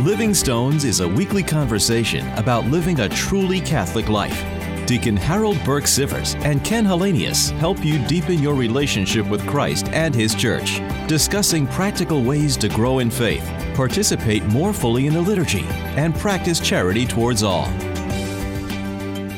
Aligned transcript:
Living 0.00 0.34
Stones 0.34 0.84
is 0.84 1.00
a 1.00 1.08
weekly 1.08 1.42
conversation 1.42 2.28
about 2.34 2.66
living 2.66 3.00
a 3.00 3.08
truly 3.08 3.60
Catholic 3.62 4.10
life. 4.10 4.44
Deacon 4.86 5.16
Harold 5.16 5.58
Burke 5.64 5.84
Sivers 5.84 6.38
and 6.44 6.62
Ken 6.62 6.84
Hallenius 6.84 7.50
help 7.52 7.82
you 7.82 7.98
deepen 8.06 8.42
your 8.42 8.54
relationship 8.54 9.26
with 9.26 9.44
Christ 9.46 9.88
and 9.88 10.14
His 10.14 10.34
church, 10.34 10.82
discussing 11.08 11.66
practical 11.68 12.22
ways 12.22 12.58
to 12.58 12.68
grow 12.68 12.98
in 12.98 13.10
faith, 13.10 13.42
participate 13.74 14.44
more 14.44 14.74
fully 14.74 15.06
in 15.06 15.14
the 15.14 15.20
liturgy, 15.20 15.64
and 15.96 16.14
practice 16.16 16.60
charity 16.60 17.06
towards 17.06 17.42
all. 17.42 17.64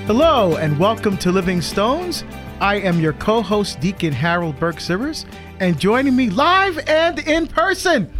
Hello, 0.06 0.56
and 0.56 0.76
welcome 0.76 1.16
to 1.18 1.30
Living 1.30 1.62
Stones. 1.62 2.24
I 2.60 2.80
am 2.80 2.98
your 2.98 3.12
co 3.12 3.42
host, 3.42 3.78
Deacon 3.78 4.12
Harold 4.12 4.58
Burke 4.58 4.80
Sivers, 4.80 5.24
and 5.60 5.78
joining 5.78 6.16
me 6.16 6.30
live 6.30 6.80
and 6.88 7.20
in 7.20 7.46
person 7.46 8.12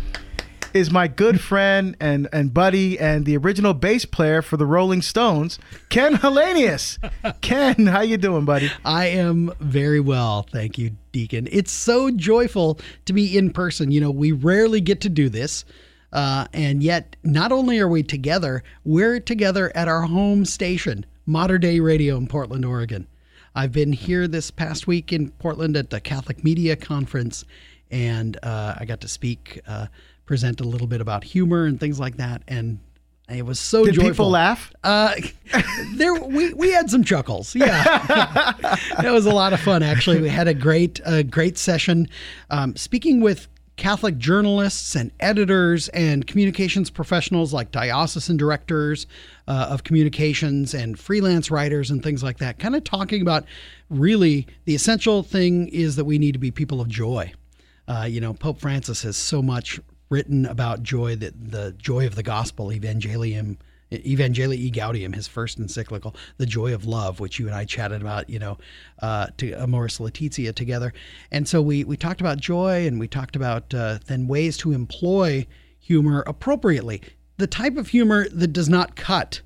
is 0.73 0.91
my 0.91 1.09
good 1.09 1.41
friend 1.41 1.97
and, 2.01 2.29
and 2.33 2.53
buddy 2.53 2.99
and 2.99 3.25
the 3.25 3.37
original 3.37 3.75
bass 3.75 4.05
player 4.05 4.43
for 4.43 4.57
the 4.57 4.67
Rolling 4.67 5.03
Stones, 5.03 5.59
Ken 5.89 6.15
Hallenius. 6.15 6.99
Ken, 7.41 7.87
how 7.87 8.01
you 8.01 8.17
doing, 8.17 8.45
buddy? 8.45 8.71
I 8.85 9.07
am 9.07 9.53
very 9.61 10.01
well, 10.01 10.43
thank 10.43 10.79
you, 10.79 10.93
Deacon. 11.13 11.49
It's 11.51 11.73
so 11.73 12.11
joyful 12.11 12.79
to 13.07 13.13
be 13.13 13.37
in 13.37 13.51
person. 13.51 13.91
You 13.91 14.01
know, 14.01 14.11
we 14.11 14.33
rarely 14.33 14.81
get 14.81 15.01
to 15.03 15.09
do 15.09 15.29
this. 15.29 15.65
Uh, 16.13 16.47
and 16.53 16.83
yet, 16.83 17.17
not 17.23 17.53
only 17.53 17.79
are 17.79 17.89
we 17.89 18.03
together, 18.03 18.63
we're 18.85 19.21
together 19.21 19.71
at 19.75 19.89
our 19.89 20.03
home 20.03 20.45
station, 20.45 21.05
Mater 21.27 21.59
Dei 21.59 21.81
Radio 21.81 22.17
in 22.17 22.27
Portland, 22.27 22.65
Oregon. 22.65 23.07
I've 23.55 23.73
been 23.73 23.93
here 23.93 24.29
this 24.29 24.51
past 24.51 24.87
week 24.87 25.13
in 25.13 25.31
Portland 25.33 25.77
at 25.77 25.91
the 25.91 26.01
Catholic 26.01 26.45
Media 26.45 26.77
Conference, 26.77 27.45
and 27.91 28.39
uh, 28.43 28.75
I 28.79 28.85
got 28.85 29.01
to 29.03 29.09
speak, 29.09 29.61
uh, 29.67 29.87
present 30.29 30.61
a 30.61 30.65
little 30.65 30.87
bit 30.87 31.01
about 31.01 31.25
humor 31.25 31.65
and 31.65 31.81
things 31.81 31.99
like 31.99 32.19
that. 32.19 32.43
And 32.47 32.79
it 33.31 33.45
was 33.45 33.59
so 33.59 33.85
Did 33.85 33.95
joyful. 33.95 34.11
people 34.11 34.31
laugh? 34.31 34.73
Uh, 34.85 35.15
there 35.95 36.15
we, 36.15 36.53
we 36.53 36.71
had 36.71 36.89
some 36.91 37.03
chuckles. 37.03 37.57
Yeah, 37.57 38.55
it 39.03 39.11
was 39.11 39.27
a 39.27 39.35
lot 39.35 39.53
of 39.53 39.61
fun. 39.61 39.83
Actually, 39.83 40.21
we 40.21 40.29
had 40.29 40.47
a 40.47 40.55
great 40.55 41.01
a 41.05 41.25
great 41.25 41.59
session, 41.59 42.09
um, 42.51 42.77
speaking 42.77 43.21
with 43.21 43.49
Catholic 43.77 44.19
journalists 44.19 44.95
and 44.95 45.11
editors 45.21 45.89
and 45.91 46.27
communications 46.27 46.91
professionals 46.91 47.53
like 47.53 47.71
diocesan 47.71 48.37
directors 48.37 49.07
uh, 49.47 49.69
of 49.71 49.85
communications 49.85 50.75
and 50.75 50.99
freelance 50.99 51.51
writers 51.51 51.91
and 51.91 52.03
things 52.03 52.23
like 52.23 52.39
that. 52.39 52.59
Kind 52.59 52.77
of 52.77 52.85
talking 52.85 53.23
about 53.23 53.45
really 53.89 54.47
the 54.65 54.75
essential 54.75 55.23
thing 55.23 55.69
is 55.69 55.97
that 55.97 56.05
we 56.05 56.19
need 56.19 56.33
to 56.33 56.39
be 56.39 56.51
people 56.51 56.81
of 56.81 56.89
joy. 56.89 57.33
Uh, 57.87 58.07
you 58.09 58.21
know, 58.21 58.35
Pope 58.35 58.61
Francis 58.61 59.03
has 59.03 59.17
so 59.17 59.41
much 59.41 59.81
written 60.11 60.47
about 60.47 60.83
joy 60.83 61.17
that 61.17 61.51
the 61.51 61.73
joy 61.73 62.07
of 62.07 62.15
the 62.15 62.23
gospel, 62.23 62.69
Evangelium, 62.69 63.59
Evangelii 63.91 64.71
Gaudium, 64.73 65.15
his 65.15 65.27
first 65.27 65.59
encyclical, 65.59 66.15
the 66.37 66.47
joy 66.47 66.75
of 66.75 66.85
love, 66.85 67.21
which 67.21 67.39
you 67.39 67.47
and 67.47 67.55
I 67.55 67.65
chatted 67.65 68.03
about, 68.03 68.29
you 68.29 68.39
know, 68.39 68.59
uh, 69.01 69.29
to 69.39 69.53
Amoris 69.53 69.99
Laetitia 69.99 70.53
together, 70.53 70.93
and 71.31 71.49
so 71.49 71.63
we 71.63 71.85
we 71.85 71.97
talked 71.97 72.21
about 72.21 72.39
joy 72.39 72.87
and 72.87 73.01
we 73.01 73.09
talked 73.09 73.37
about 73.37 73.73
uh, 73.73 73.99
then 74.07 74.29
ways 74.29 74.57
to 74.59 74.73
employ 74.73 75.47
humor 75.79 76.23
appropriately, 76.27 77.01
the 77.39 77.47
type 77.47 77.77
of 77.77 77.89
humor 77.89 78.29
that 78.29 78.53
does 78.53 78.69
not 78.69 78.95
cut 78.95 79.41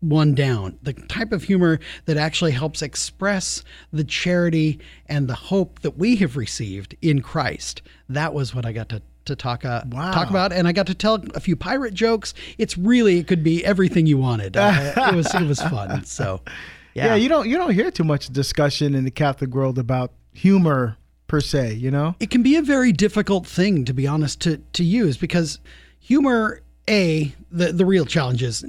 one 0.00 0.34
down, 0.34 0.78
the 0.82 0.92
type 0.92 1.32
of 1.32 1.42
humor 1.42 1.80
that 2.04 2.16
actually 2.16 2.52
helps 2.52 2.82
express 2.82 3.64
the 3.92 4.04
charity 4.04 4.78
and 5.06 5.26
the 5.26 5.34
hope 5.34 5.80
that 5.80 5.98
we 5.98 6.16
have 6.16 6.36
received 6.36 6.94
in 7.02 7.20
Christ. 7.20 7.82
That 8.08 8.32
was 8.32 8.54
what 8.54 8.64
I 8.64 8.72
got 8.72 8.88
to 8.90 9.02
to 9.28 9.36
talk 9.36 9.64
uh, 9.64 9.82
Wow. 9.90 10.12
talk 10.12 10.28
about, 10.28 10.52
and 10.52 10.66
I 10.68 10.72
got 10.72 10.86
to 10.88 10.94
tell 10.94 11.22
a 11.34 11.40
few 11.40 11.56
pirate 11.56 11.94
jokes. 11.94 12.34
It's 12.58 12.76
really 12.76 13.18
it 13.18 13.26
could 13.28 13.42
be 13.42 13.64
everything 13.64 14.06
you 14.06 14.18
wanted. 14.18 14.56
Uh, 14.56 14.92
it 14.96 15.14
was 15.14 15.32
it 15.34 15.46
was 15.46 15.60
fun. 15.62 16.04
So 16.04 16.42
Yeah. 16.94 17.06
yeah, 17.06 17.14
you 17.14 17.28
don't 17.28 17.48
you 17.48 17.56
don't 17.56 17.72
hear 17.72 17.90
too 17.92 18.02
much 18.04 18.28
discussion 18.32 18.94
in 18.96 19.04
the 19.04 19.10
Catholic 19.12 19.50
world 19.54 19.78
about 19.78 20.10
humor 20.32 20.96
per 21.28 21.40
se, 21.40 21.74
you 21.74 21.90
know? 21.90 22.16
it 22.18 22.30
can 22.30 22.42
be 22.42 22.56
a 22.56 22.62
very 22.62 22.90
difficult 22.90 23.46
thing 23.46 23.84
to 23.84 23.92
be 23.92 24.06
honest 24.06 24.40
to 24.40 24.56
to 24.72 24.82
use 24.82 25.16
because 25.16 25.60
humor 26.00 26.60
a 26.88 27.32
the 27.52 27.70
the 27.72 27.84
real 27.84 28.04
challenge 28.06 28.42
is 28.42 28.64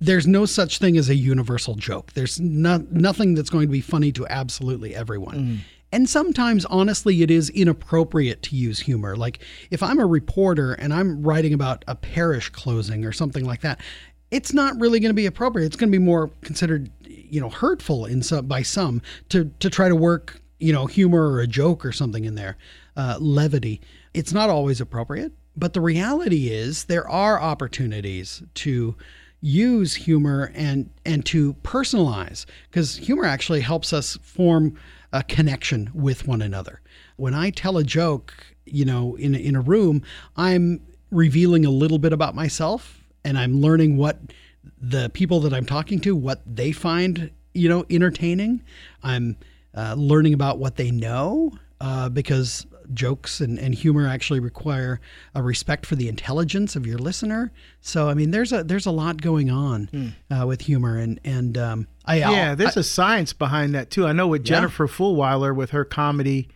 there's 0.00 0.26
no 0.26 0.44
such 0.46 0.78
thing 0.78 0.96
as 0.98 1.08
a 1.08 1.14
universal 1.14 1.74
joke 1.74 2.12
there's 2.12 2.38
no, 2.38 2.84
nothing 2.90 3.34
that's 3.34 3.48
going 3.50 3.66
to 3.66 3.72
be 3.72 3.80
funny 3.80 4.12
to 4.12 4.26
absolutely 4.28 4.94
everyone 4.94 5.60
and 5.92 6.08
sometimes 6.08 6.64
honestly 6.66 7.22
it 7.22 7.30
is 7.30 7.50
inappropriate 7.50 8.42
to 8.42 8.56
use 8.56 8.80
humor. 8.80 9.16
Like 9.16 9.40
if 9.70 9.82
i'm 9.82 10.00
a 10.00 10.06
reporter 10.06 10.72
and 10.72 10.92
i'm 10.92 11.22
writing 11.22 11.54
about 11.54 11.84
a 11.86 11.94
parish 11.94 12.48
closing 12.50 13.04
or 13.04 13.12
something 13.12 13.44
like 13.44 13.60
that 13.60 13.80
it's 14.30 14.54
not 14.54 14.80
really 14.80 14.98
going 14.98 15.10
to 15.10 15.14
be 15.14 15.26
appropriate. 15.26 15.66
It's 15.66 15.76
going 15.76 15.92
to 15.92 15.98
be 15.98 16.02
more 16.02 16.30
considered 16.40 16.90
you 17.04 17.40
know 17.40 17.50
hurtful 17.50 18.06
in 18.06 18.22
some 18.22 18.46
by 18.46 18.62
some 18.62 19.02
to 19.28 19.44
to 19.60 19.70
try 19.70 19.88
to 19.88 19.96
work 19.96 20.40
you 20.58 20.72
know 20.72 20.86
humor 20.86 21.30
or 21.30 21.40
a 21.40 21.46
joke 21.46 21.84
or 21.84 21.92
something 21.92 22.24
in 22.24 22.34
there 22.34 22.56
uh, 22.96 23.18
levity. 23.20 23.80
It's 24.14 24.32
not 24.32 24.50
always 24.50 24.80
appropriate 24.80 25.32
but 25.56 25.74
the 25.74 25.80
reality 25.80 26.48
is 26.48 26.84
there 26.84 27.08
are 27.08 27.40
opportunities 27.40 28.42
to 28.54 28.96
use 29.40 29.94
humor 29.94 30.52
and 30.54 30.88
and 31.04 31.26
to 31.26 31.54
personalize 31.62 32.46
because 32.70 32.96
humor 32.96 33.24
actually 33.24 33.60
helps 33.60 33.92
us 33.92 34.16
form 34.22 34.78
a 35.12 35.22
connection 35.22 35.90
with 35.94 36.26
one 36.26 36.42
another. 36.42 36.80
When 37.16 37.34
i 37.34 37.50
tell 37.50 37.76
a 37.78 37.84
joke 37.84 38.34
you 38.64 38.84
know 38.84 39.16
in 39.16 39.34
a, 39.34 39.38
in 39.38 39.56
a 39.56 39.60
room 39.60 40.02
i'm 40.36 40.80
revealing 41.10 41.64
a 41.64 41.70
little 41.70 41.98
bit 41.98 42.12
about 42.12 42.32
myself 42.34 43.02
and 43.24 43.36
i'm 43.36 43.60
learning 43.60 43.96
what 43.96 44.20
the 44.80 45.10
people 45.10 45.40
that 45.40 45.52
i'm 45.52 45.66
talking 45.66 46.00
to 46.00 46.14
what 46.14 46.40
they 46.46 46.70
find 46.70 47.30
you 47.54 47.68
know 47.68 47.84
entertaining. 47.90 48.62
I'm 49.02 49.36
uh, 49.74 49.94
learning 49.96 50.34
about 50.34 50.58
what 50.58 50.76
they 50.76 50.90
know 50.90 51.52
uh, 51.80 52.08
because 52.08 52.66
jokes 52.92 53.40
and, 53.40 53.58
and 53.58 53.74
humor 53.74 54.06
actually 54.06 54.40
require 54.40 55.00
a 55.34 55.42
respect 55.42 55.86
for 55.86 55.96
the 55.96 56.08
intelligence 56.08 56.76
of 56.76 56.86
your 56.86 56.98
listener. 56.98 57.52
So 57.80 58.08
I 58.08 58.14
mean, 58.14 58.30
there's 58.30 58.52
a 58.52 58.64
there's 58.64 58.86
a 58.86 58.90
lot 58.90 59.20
going 59.22 59.50
on 59.50 60.14
uh, 60.30 60.46
with 60.46 60.62
humor, 60.62 60.98
and 60.98 61.20
and 61.24 61.58
um, 61.58 61.88
I 62.04 62.16
Yeah, 62.16 62.54
there's 62.54 62.76
a 62.76 62.82
science 62.82 63.32
behind 63.32 63.74
that 63.74 63.90
too. 63.90 64.06
I 64.06 64.12
know 64.12 64.26
with 64.26 64.42
Yeah. 64.42 64.56
Jennifer 64.56 64.86
Fulwiler 64.88 65.54
with 65.54 65.70
her 65.70 65.84
comedy 65.84 66.48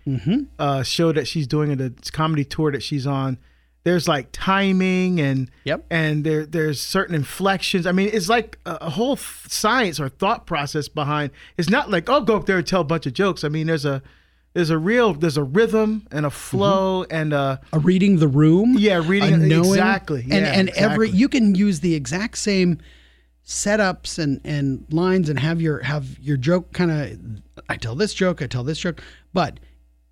uh, 0.59 0.83
show 0.83 1.13
that 1.13 1.27
she's 1.29 1.47
doing 1.47 1.71
and 1.73 1.81
the 1.81 2.11
comedy 2.13 2.45
tour 2.45 2.73
that 2.73 2.83
she's 2.83 3.07
on. 3.07 3.39
There's 3.85 4.09
like 4.09 4.31
timing 4.33 5.21
and 5.21 5.49
Yep. 5.65 5.87
and 5.91 6.25
there 6.25 6.45
there's 6.45 6.81
certain 6.81 7.15
inflections. 7.15 7.87
I 7.87 7.93
mean, 7.93 8.11
it's 8.13 8.29
like 8.29 8.59
a, 8.67 8.79
a 8.81 8.91
whole 8.91 9.15
th- 9.17 9.29
science 9.49 10.01
or 10.01 10.09
thought 10.09 10.45
process 10.45 10.89
behind. 10.89 11.31
It's 11.57 11.71
not 11.71 11.89
like 11.91 12.09
oh, 12.11 12.21
go 12.23 12.35
up 12.37 12.47
there 12.47 12.59
and 12.59 12.67
tell 12.67 12.81
a 12.81 12.85
bunch 12.85 13.07
of 13.07 13.13
jokes. 13.15 13.45
I 13.45 13.49
mean, 13.49 13.69
there's 13.69 13.85
a 13.85 14.03
there's 14.55 14.71
a 14.71 14.79
real 14.79 15.13
there's 15.15 15.37
a 15.37 15.45
rhythm 15.45 16.09
and 16.11 16.27
a 16.27 16.31
flow 16.31 17.05
and 17.05 17.33
uh 17.33 17.59
a 17.73 17.79
reading 17.79 18.19
the 18.19 18.27
room. 18.27 18.75
Yeah, 18.77 19.01
reading 19.07 19.35
a 19.35 19.37
knowing, 19.37 19.69
exactly. 19.69 20.23
and 20.23 20.31
Yeah, 20.33 20.53
and 20.59 20.69
every 20.71 21.07
exactly. 21.07 21.21
you 21.21 21.29
can 21.29 21.55
use 21.55 21.79
the 21.79 21.95
exact 21.95 22.39
same 22.39 22.79
setups 23.47 24.19
and 24.19 24.41
and 24.45 24.85
lines 24.91 25.29
and 25.29 25.39
have 25.39 25.61
your 25.61 25.81
have 25.81 26.19
your 26.19 26.37
joke 26.37 26.73
kind 26.73 26.91
of. 26.91 27.65
I 27.69 27.77
tell 27.77 27.95
this 27.95 28.13
joke, 28.13 28.43
I 28.43 28.47
tell 28.47 28.65
this 28.65 28.79
joke, 28.79 29.01
but 29.33 29.59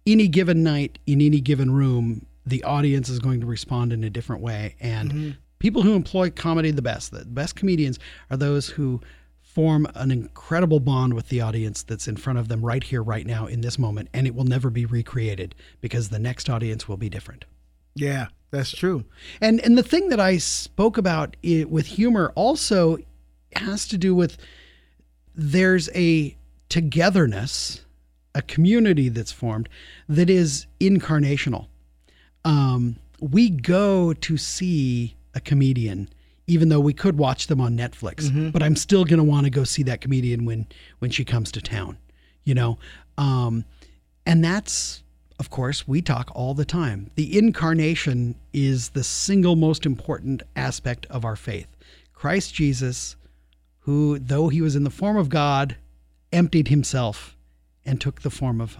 any 0.06 0.28
given 0.28 0.62
night 0.62 0.98
in 1.06 1.20
any 1.20 1.40
given 1.40 1.70
room, 1.70 2.26
the 2.46 2.62
audience 2.64 3.08
is 3.08 3.18
going 3.18 3.40
to 3.40 3.46
respond 3.46 3.92
in 3.92 4.04
a 4.04 4.10
different 4.10 4.42
way, 4.42 4.76
and 4.80 5.10
Mm-hmm. 5.12 5.30
people 5.58 5.82
who 5.82 5.94
employ 5.94 6.30
comedy 6.30 6.70
the 6.70 6.82
best, 6.82 7.10
the 7.10 7.24
best 7.24 7.56
comedians 7.56 7.98
are 8.30 8.36
those 8.36 8.68
who 8.68 9.00
form 9.40 9.86
an 9.94 10.10
incredible 10.10 10.80
bond 10.80 11.14
with 11.14 11.28
the 11.28 11.40
audience 11.40 11.82
that's 11.84 12.08
in 12.08 12.16
front 12.16 12.38
of 12.40 12.48
them 12.48 12.60
right 12.64 12.82
here 12.82 13.02
right 13.02 13.24
now 13.26 13.46
in 13.46 13.60
this 13.60 13.78
moment 13.78 14.08
and 14.12 14.26
it 14.26 14.34
will 14.34 14.44
never 14.44 14.68
be 14.68 14.84
recreated 14.84 15.54
because 15.80 16.08
the 16.08 16.18
next 16.18 16.50
audience 16.50 16.88
will 16.88 16.96
be 16.96 17.08
different 17.08 17.44
yeah, 17.94 18.26
that's 18.50 18.72
true. 18.72 19.04
and 19.40 19.60
and 19.60 19.78
the 19.78 19.82
thing 19.84 20.08
that 20.08 20.18
I 20.18 20.38
spoke 20.38 20.98
about 20.98 21.36
i 21.44 21.64
with 21.68 21.86
humor 21.86 22.32
also 22.34 22.98
has 23.58 23.86
to 23.88 23.98
do 23.98 24.14
with 24.14 24.36
there's 25.34 25.88
a 25.94 26.36
togetherness, 26.68 27.84
a 28.34 28.42
community 28.42 29.08
that's 29.08 29.32
formed 29.32 29.68
that 30.08 30.30
is 30.30 30.66
incarnational. 30.80 31.66
Um, 32.44 32.96
we 33.20 33.50
go 33.50 34.12
to 34.12 34.36
see 34.36 35.16
a 35.34 35.40
comedian 35.40 36.08
even 36.46 36.68
though 36.68 36.80
we 36.80 36.92
could 36.92 37.16
watch 37.16 37.46
them 37.46 37.60
on 37.60 37.76
Netflix, 37.76 38.52
but 38.52 38.62
I'm 38.62 38.76
still 38.76 39.04
going 39.04 39.18
to 39.18 39.24
want 39.24 39.44
to 39.44 39.50
go 39.50 39.64
see 39.64 39.82
that 39.84 40.00
comedian 40.00 40.44
when 40.44 40.66
when 40.98 41.10
she 41.10 41.24
comes 41.24 41.50
to 41.52 41.60
town, 41.62 41.96
you 42.44 42.54
know. 42.54 42.78
Um, 43.16 43.64
and 44.26 44.44
that's 44.44 45.02
of 45.38 45.50
course 45.50 45.88
we 45.88 46.02
talk 46.02 46.30
all 46.34 46.54
the 46.54 46.64
time. 46.64 47.10
The 47.14 47.38
incarnation 47.38 48.34
is 48.52 48.90
the 48.90 49.04
single 49.04 49.56
most 49.56 49.86
important 49.86 50.42
aspect 50.54 51.06
of 51.06 51.24
our 51.24 51.36
faith. 51.36 51.66
Christ 52.12 52.54
Jesus, 52.54 53.16
who 53.84 54.18
though 54.18 54.48
he 54.48 54.60
was 54.60 54.76
in 54.76 54.84
the 54.84 54.90
form 54.90 55.16
of 55.16 55.28
God, 55.28 55.76
emptied 56.32 56.68
himself 56.68 57.36
and 57.86 58.00
took 58.00 58.22
the 58.22 58.30
form 58.30 58.60
of 58.60 58.78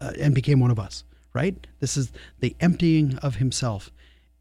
uh, 0.00 0.12
and 0.18 0.34
became 0.34 0.60
one 0.60 0.70
of 0.70 0.78
us. 0.78 1.04
Right? 1.34 1.66
This 1.80 1.96
is 1.96 2.10
the 2.40 2.56
emptying 2.60 3.16
of 3.18 3.36
himself, 3.36 3.92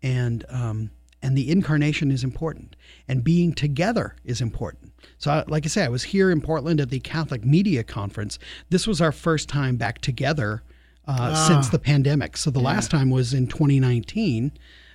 and 0.02 0.46
um, 0.50 0.90
and 1.22 1.38
the 1.38 1.52
incarnation 1.52 2.12
is 2.12 2.24
important, 2.24 2.76
and 3.08 3.24
being 3.24 3.54
together 3.54 4.16
is 4.24 4.40
important. 4.42 4.94
So, 5.18 5.32
I- 5.32 5.44
like 5.48 5.66
I 5.66 5.70
say, 5.70 5.84
I 5.84 5.90
was 5.90 6.04
here 6.04 6.32
in 6.32 6.42
Portland 6.42 6.80
at 6.80 6.90
the 6.90 7.00
Catholic 7.00 7.44
Media 7.44 7.84
Conference. 7.84 8.40
This 8.70 8.88
was 8.88 9.02
our 9.02 9.12
first 9.12 9.50
time 9.50 9.76
back 9.78 10.00
together 10.00 10.64
uh, 11.08 11.34
since 11.48 11.70
the 11.70 11.80
pandemic. 11.80 12.38
So, 12.38 12.50
the 12.52 12.60
last 12.60 12.90
time 12.92 13.10
was 13.10 13.34
in 13.34 13.48
2019 13.48 14.52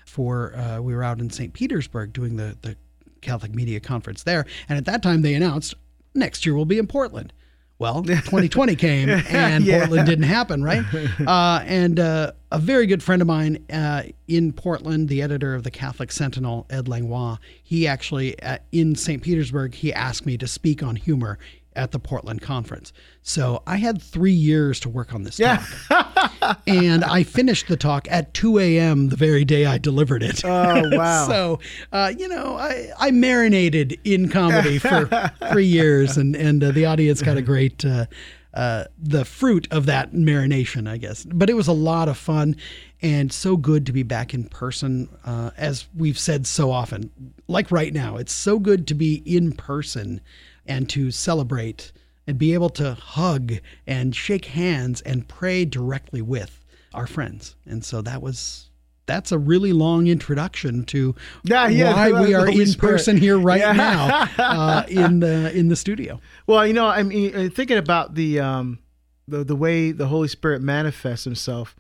for 0.07 0.55
uh, 0.57 0.81
we 0.81 0.95
were 0.95 1.03
out 1.05 1.21
in 1.21 1.31
St. 1.31 1.53
Petersburg 1.53 2.13
doing 2.13 2.37
the, 2.37 2.57
the 2.63 2.77
Catholic 3.23 3.55
Media 3.55 3.81
Conference 3.81 4.23
there. 4.23 4.45
And 4.69 4.77
at 4.77 4.85
that 4.85 5.03
time, 5.03 5.23
they 5.23 5.35
announced 5.35 5.75
next 6.15 6.45
year 6.45 6.55
we'll 6.55 6.67
be 6.67 6.79
in 6.79 6.87
Portland. 6.87 7.33
Well, 7.79 8.03
2020 8.05 8.77
came 8.77 9.09
and 9.31 9.65
Yeah. 9.65 9.79
Portland 9.81 10.07
didn't 10.07 10.25
happen, 10.25 10.63
right? 10.63 10.85
Uh, 11.27 11.63
and 11.67 11.99
uh, 11.99 12.33
a 12.51 12.59
very 12.59 12.87
good 12.87 13.03
friend 13.03 13.23
of 13.23 13.29
mine 13.29 13.65
uh, 13.73 14.03
in 14.29 14.53
Portland, 14.53 15.09
the 15.09 15.23
editor 15.23 15.55
of 15.55 15.63
the 15.63 15.71
Catholic 15.71 16.13
Sentinel, 16.13 16.67
Ed 16.69 16.87
Langlois, 16.89 17.39
he 17.63 17.87
actually, 17.87 18.41
uh, 18.43 18.59
in 18.73 18.95
St. 18.95 19.23
Petersburg, 19.23 19.75
he 19.75 19.93
asked 19.93 20.27
me 20.27 20.37
to 20.37 20.47
speak 20.47 20.83
on 20.83 20.97
humor 20.97 21.39
at 21.77 21.91
the 21.93 21.99
Portland 21.99 22.41
conference. 22.43 22.93
So 23.23 23.63
I 23.67 23.77
had 23.77 24.01
three 24.03 24.33
years 24.33 24.81
to 24.81 24.89
work 24.89 25.15
on 25.15 25.23
this 25.23 25.39
Yeah. 25.39 25.65
talk. 25.89 26.61
and 26.67 27.05
I 27.05 27.23
finished 27.23 27.69
the 27.69 27.77
talk 27.77 28.07
at 28.11 28.35
2 28.35 28.59
a.m. 28.59 29.09
the 29.09 29.17
very 29.17 29.45
day 29.45 29.67
I 29.67 29.79
delivered 29.79 30.23
it. 30.23 30.45
Oh, 30.45 30.83
wow. 30.97 31.27
so, 31.29 31.59
uh, 31.93 32.13
you 32.17 32.29
know, 32.29 32.57
I, 32.57 32.91
I 32.99 33.11
marinated 33.11 33.99
in 34.05 34.29
comedy 34.29 34.79
for 34.79 35.07
three 35.53 35.67
years, 35.67 36.17
and, 36.17 36.35
and 36.37 36.63
uh, 36.65 36.73
the 36.73 36.87
audience 36.87 37.23
got 37.23 37.37
a 37.37 37.43
great. 37.43 37.85
Uh, 37.85 38.07
uh, 38.55 38.85
the 38.99 39.25
fruit 39.25 39.67
of 39.71 39.87
that 39.87 40.13
marination, 40.13 40.87
I 40.87 40.99
guess. 40.99 41.25
But 41.25 41.49
it 41.49 41.55
was 41.55 41.69
a 41.69 41.73
lot 41.73 42.09
of 42.11 42.19
fun 42.19 42.57
and 43.01 43.33
so 43.33 43.57
good 43.57 43.87
to 43.87 43.93
be 43.93 44.03
back 44.03 44.35
in 44.35 44.45
person. 44.45 45.09
Uh, 45.25 45.53
as 45.57 45.87
we've 45.97 46.19
said 46.19 46.47
so 46.47 46.71
often, 46.71 47.11
like 47.49 47.71
right 47.71 47.95
now, 47.95 48.19
it's 48.19 48.33
so 48.33 48.59
good 48.59 48.87
to 48.89 48.95
be 48.95 49.23
in 49.25 49.53
person 49.53 50.21
and 50.67 50.89
to 50.91 51.11
celebrate 51.11 51.93
and 52.27 52.39
be 52.39 52.55
able 52.55 52.71
to 52.71 52.95
hug 52.95 53.55
and 53.87 54.15
shake 54.15 54.45
hands 54.47 55.01
and 55.03 55.27
pray 55.29 55.65
directly 55.65 56.23
with 56.23 56.65
our 56.95 57.07
friends. 57.07 57.57
And 57.67 57.85
so 57.85 58.03
that 58.03 58.23
was. 58.23 58.69
That's 59.07 59.33
a 59.33 59.39
really 59.39 59.73
long 59.73 60.07
introduction 60.07 60.85
to 60.85 61.17
Yeah, 61.43 61.67
yeah, 61.67 61.93
why 61.93 62.13
we 62.23 62.35
are 62.35 62.49
in 62.49 62.67
Spirit. 62.69 62.93
person 62.93 63.17
here 63.17 63.37
right 63.37 63.59
Yeah. 63.61 63.73
now 63.73 64.29
uh, 64.39 64.85
in 64.89 65.19
the 65.19 65.51
in 65.59 65.69
the 65.69 65.75
studio. 65.77 66.21
Well, 66.47 66.65
you 66.65 66.73
know, 66.73 66.87
I 66.87 67.03
mean, 67.03 67.35
uh, 67.35 67.49
thinking 67.53 67.79
about 67.79 68.15
the 68.15 68.39
um, 68.39 68.79
the 69.27 69.43
the 69.43 69.57
way 69.57 69.91
the 69.91 70.07
Holy 70.07 70.29
Spirit 70.29 70.63
manifests 70.63 71.25
Himself, 71.25 71.75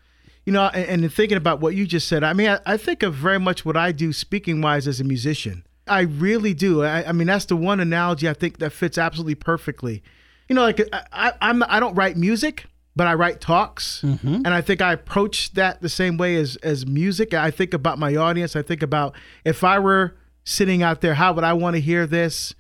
you 0.44 0.52
know, 0.52 0.64
and, 0.74 1.04
and 1.04 1.12
thinking 1.14 1.36
about 1.38 1.60
what 1.60 1.76
you 1.76 1.86
just 1.86 2.08
said, 2.08 2.24
I 2.24 2.32
mean, 2.32 2.48
I, 2.48 2.58
I 2.66 2.76
think 2.76 3.04
of 3.04 3.14
very 3.14 3.38
much 3.38 3.64
what 3.64 3.76
I 3.76 3.92
do 3.92 4.12
speaking 4.12 4.60
wise 4.60 4.88
as 4.88 5.00
a 5.00 5.04
musician. 5.04 5.64
I 5.86 6.02
really 6.02 6.54
do. 6.54 6.84
I, 6.84 7.08
I 7.08 7.12
mean, 7.12 7.26
that's 7.26 7.46
the 7.46 7.56
one 7.56 7.80
analogy 7.80 8.28
I 8.28 8.34
think 8.34 8.58
that 8.58 8.70
fits 8.70 8.98
absolutely 8.98 9.34
perfectly. 9.34 10.02
You 10.48 10.54
know, 10.54 10.62
like 10.62 10.80
I, 11.12 11.32
I'm 11.40 11.62
I 11.68 11.80
don't 11.80 11.94
write 11.94 12.16
music, 12.16 12.66
but 12.94 13.06
I 13.06 13.14
write 13.14 13.40
talks, 13.40 14.02
mm-hmm. 14.02 14.34
and 14.34 14.48
I 14.48 14.60
think 14.60 14.80
I 14.82 14.92
approach 14.92 15.54
that 15.54 15.80
the 15.80 15.88
same 15.88 16.16
way 16.16 16.36
as 16.36 16.56
as 16.56 16.86
music. 16.86 17.34
I 17.34 17.50
think 17.50 17.74
about 17.74 17.98
my 17.98 18.16
audience. 18.16 18.54
I 18.54 18.62
think 18.62 18.82
about 18.82 19.14
if 19.44 19.64
I 19.64 19.78
were 19.78 20.16
sitting 20.44 20.82
out 20.82 21.00
there, 21.00 21.14
how 21.14 21.32
would 21.32 21.44
I 21.44 21.52
want 21.52 21.76
to 21.76 21.80
hear 21.80 22.06
this? 22.06 22.54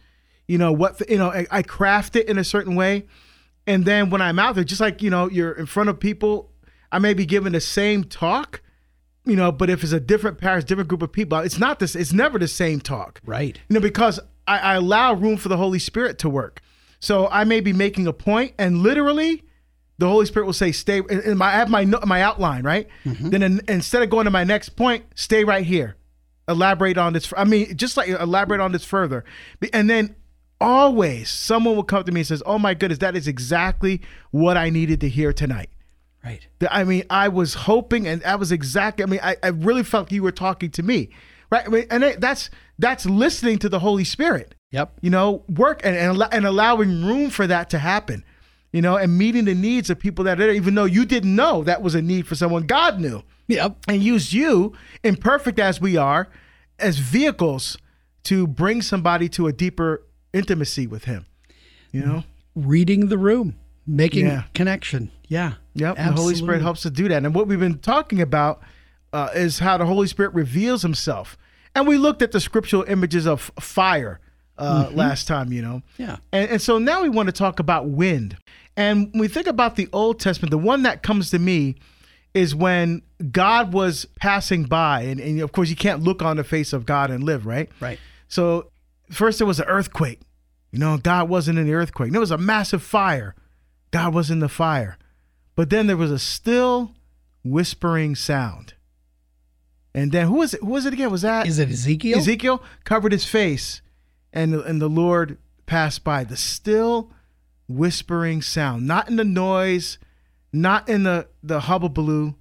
you 0.46 0.58
know 0.58 0.72
what 0.72 1.08
you 1.08 1.18
know 1.18 1.30
I, 1.30 1.46
I 1.50 1.62
craft 1.62 2.16
it 2.16 2.28
in 2.28 2.38
a 2.38 2.44
certain 2.44 2.74
way 2.74 3.06
and 3.66 3.84
then 3.84 4.10
when 4.10 4.20
i'm 4.20 4.38
out 4.38 4.54
there 4.54 4.64
just 4.64 4.80
like 4.80 5.02
you 5.02 5.10
know 5.10 5.28
you're 5.30 5.52
in 5.52 5.66
front 5.66 5.88
of 5.88 6.00
people 6.00 6.50
i 6.90 6.98
may 6.98 7.14
be 7.14 7.26
giving 7.26 7.52
the 7.52 7.60
same 7.60 8.04
talk 8.04 8.60
you 9.24 9.36
know 9.36 9.52
but 9.52 9.70
if 9.70 9.82
it's 9.82 9.92
a 9.92 10.00
different 10.00 10.38
parish 10.38 10.64
different 10.64 10.88
group 10.88 11.02
of 11.02 11.12
people 11.12 11.38
it's 11.38 11.58
not 11.58 11.78
this 11.78 11.94
it's 11.94 12.12
never 12.12 12.38
the 12.38 12.48
same 12.48 12.80
talk. 12.80 13.20
Right. 13.24 13.58
you 13.68 13.74
know 13.74 13.80
because 13.80 14.20
I, 14.46 14.58
I 14.58 14.74
allow 14.74 15.14
room 15.14 15.36
for 15.36 15.48
the 15.48 15.56
holy 15.56 15.78
spirit 15.78 16.18
to 16.20 16.28
work. 16.28 16.60
So 17.00 17.28
i 17.28 17.44
may 17.44 17.60
be 17.60 17.72
making 17.72 18.06
a 18.06 18.12
point 18.12 18.54
and 18.58 18.78
literally 18.78 19.44
the 19.98 20.08
holy 20.08 20.26
spirit 20.26 20.46
will 20.46 20.52
say 20.52 20.72
stay 20.72 21.02
and 21.08 21.38
my, 21.38 21.48
i 21.48 21.52
have 21.52 21.68
my 21.68 21.84
my 21.84 22.22
outline 22.22 22.64
right? 22.64 22.88
Mm-hmm. 23.04 23.30
Then 23.30 23.42
in, 23.42 23.60
instead 23.68 24.02
of 24.02 24.10
going 24.10 24.24
to 24.24 24.30
my 24.30 24.44
next 24.44 24.70
point 24.70 25.04
stay 25.14 25.44
right 25.44 25.64
here. 25.64 25.96
Elaborate 26.48 26.98
on 26.98 27.12
this 27.12 27.32
i 27.36 27.44
mean 27.44 27.76
just 27.76 27.96
like 27.96 28.08
elaborate 28.08 28.60
on 28.60 28.72
this 28.72 28.84
further. 28.84 29.24
And 29.72 29.88
then 29.88 30.16
always 30.60 31.28
someone 31.28 31.74
will 31.74 31.82
come 31.82 32.04
to 32.04 32.12
me 32.12 32.20
and 32.20 32.26
says 32.26 32.42
oh 32.46 32.58
my 32.58 32.72
goodness 32.72 32.98
that 33.00 33.16
is 33.16 33.26
exactly 33.26 34.00
what 34.30 34.56
i 34.56 34.70
needed 34.70 35.00
to 35.00 35.08
hear 35.08 35.32
tonight 35.32 35.68
Right. 36.24 36.46
I 36.70 36.84
mean, 36.84 37.04
I 37.10 37.28
was 37.28 37.54
hoping, 37.54 38.06
and 38.06 38.22
that 38.22 38.38
was 38.38 38.52
exactly. 38.52 39.02
I 39.02 39.06
mean, 39.06 39.20
I, 39.22 39.36
I 39.42 39.48
really 39.48 39.82
felt 39.82 40.12
you 40.12 40.22
were 40.22 40.32
talking 40.32 40.70
to 40.70 40.82
me, 40.82 41.10
right? 41.50 41.66
I 41.66 41.68
mean, 41.68 41.86
and 41.90 42.02
that's 42.18 42.48
that's 42.78 43.06
listening 43.06 43.58
to 43.58 43.68
the 43.68 43.80
Holy 43.80 44.04
Spirit. 44.04 44.54
Yep. 44.70 44.98
You 45.00 45.10
know, 45.10 45.44
work 45.48 45.80
and 45.84 45.96
and, 45.96 46.22
and 46.32 46.46
allowing 46.46 47.04
room 47.04 47.30
for 47.30 47.46
that 47.46 47.70
to 47.70 47.78
happen. 47.78 48.24
You 48.72 48.80
know, 48.80 48.96
and 48.96 49.18
meeting 49.18 49.44
the 49.44 49.54
needs 49.54 49.90
of 49.90 49.98
people 49.98 50.24
that 50.24 50.40
are 50.40 50.46
there, 50.46 50.54
even 50.54 50.74
though 50.74 50.86
you 50.86 51.04
didn't 51.04 51.34
know 51.34 51.62
that 51.64 51.82
was 51.82 51.94
a 51.94 52.00
need 52.00 52.26
for 52.26 52.34
someone, 52.36 52.66
God 52.66 53.00
knew 53.00 53.22
Yep. 53.48 53.76
and 53.88 54.02
used 54.02 54.32
you, 54.32 54.72
imperfect 55.04 55.58
as 55.58 55.80
we 55.80 55.96
are, 55.96 56.28
as 56.78 56.98
vehicles 56.98 57.76
to 58.24 58.46
bring 58.46 58.80
somebody 58.80 59.28
to 59.30 59.46
a 59.46 59.52
deeper 59.52 60.06
intimacy 60.32 60.86
with 60.86 61.04
Him. 61.04 61.26
You 61.90 62.06
know. 62.06 62.24
Reading 62.54 63.08
the 63.08 63.18
room, 63.18 63.56
making 63.86 64.26
Yeah. 64.26 64.44
connection. 64.54 65.10
Yeah. 65.28 65.54
Yep, 65.74 65.96
the 65.96 66.02
Holy 66.12 66.34
Spirit 66.34 66.60
helps 66.62 66.82
to 66.82 66.90
do 66.90 67.08
that. 67.08 67.24
And 67.24 67.34
what 67.34 67.46
we've 67.48 67.58
been 67.58 67.78
talking 67.78 68.20
about 68.20 68.60
uh, 69.12 69.30
is 69.34 69.58
how 69.58 69.78
the 69.78 69.86
Holy 69.86 70.06
Spirit 70.06 70.34
reveals 70.34 70.82
Himself. 70.82 71.36
And 71.74 71.86
we 71.86 71.96
looked 71.96 72.20
at 72.22 72.32
the 72.32 72.40
scriptural 72.40 72.82
images 72.86 73.26
of 73.26 73.50
fire 73.58 74.20
uh, 74.58 74.90
last 74.92 75.26
time, 75.26 75.52
you 75.52 75.62
know. 75.62 75.82
Yeah. 75.96 76.18
And, 76.32 76.50
and 76.52 76.62
so 76.62 76.78
now 76.78 77.02
we 77.02 77.08
want 77.08 77.26
to 77.28 77.32
talk 77.32 77.58
about 77.58 77.88
wind. 77.88 78.36
And 78.76 79.10
when 79.12 79.20
we 79.20 79.28
think 79.28 79.46
about 79.46 79.76
the 79.76 79.88
Old 79.92 80.20
Testament, 80.20 80.50
the 80.50 80.58
one 80.58 80.82
that 80.82 81.02
comes 81.02 81.30
to 81.30 81.38
me 81.38 81.76
is 82.34 82.54
when 82.54 83.02
God 83.30 83.72
was 83.72 84.06
passing 84.20 84.64
by. 84.64 85.02
And, 85.02 85.18
and 85.20 85.40
of 85.40 85.52
course, 85.52 85.70
you 85.70 85.76
can't 85.76 86.02
look 86.02 86.22
on 86.22 86.36
the 86.36 86.44
face 86.44 86.72
of 86.72 86.84
God 86.86 87.10
and 87.10 87.24
live, 87.24 87.46
right? 87.46 87.70
Right. 87.80 87.98
So 88.28 88.70
first 89.10 89.38
there 89.38 89.46
was 89.46 89.60
an 89.60 89.66
earthquake. 89.66 90.20
You 90.70 90.78
know, 90.78 90.96
God 90.98 91.28
wasn't 91.28 91.58
in 91.58 91.66
the 91.66 91.74
earthquake. 91.74 92.12
There 92.12 92.20
was 92.20 92.30
a 92.30 92.38
massive 92.38 92.82
fire. 92.82 93.34
God 93.92 94.12
was 94.12 94.30
in 94.30 94.40
the 94.40 94.48
fire. 94.48 94.98
But 95.54 95.70
then 95.70 95.86
there 95.86 95.96
was 95.96 96.10
a 96.10 96.18
still 96.18 96.94
whispering 97.44 98.16
sound. 98.16 98.74
And 99.94 100.10
then 100.10 100.26
who 100.26 100.38
was 100.38 100.54
it? 100.54 100.60
Who 100.60 100.68
was 100.70 100.86
it 100.86 100.94
again? 100.94 101.10
Was 101.10 101.22
that 101.22 101.46
Is 101.46 101.58
it 101.58 101.68
Ezekiel? 101.68 102.18
Ezekiel 102.18 102.62
covered 102.84 103.12
his 103.12 103.26
face 103.26 103.82
and 104.32 104.54
and 104.54 104.80
the 104.80 104.88
Lord 104.88 105.38
passed 105.66 106.02
by. 106.02 106.24
The 106.24 106.36
still 106.36 107.10
whispering 107.68 108.42
sound. 108.42 108.86
Not 108.86 109.08
in 109.08 109.16
the 109.16 109.24
noise, 109.24 109.98
not 110.52 110.88
in 110.88 111.02
the, 111.02 111.28
the 111.42 111.60
hubbubaloo, 111.60 112.34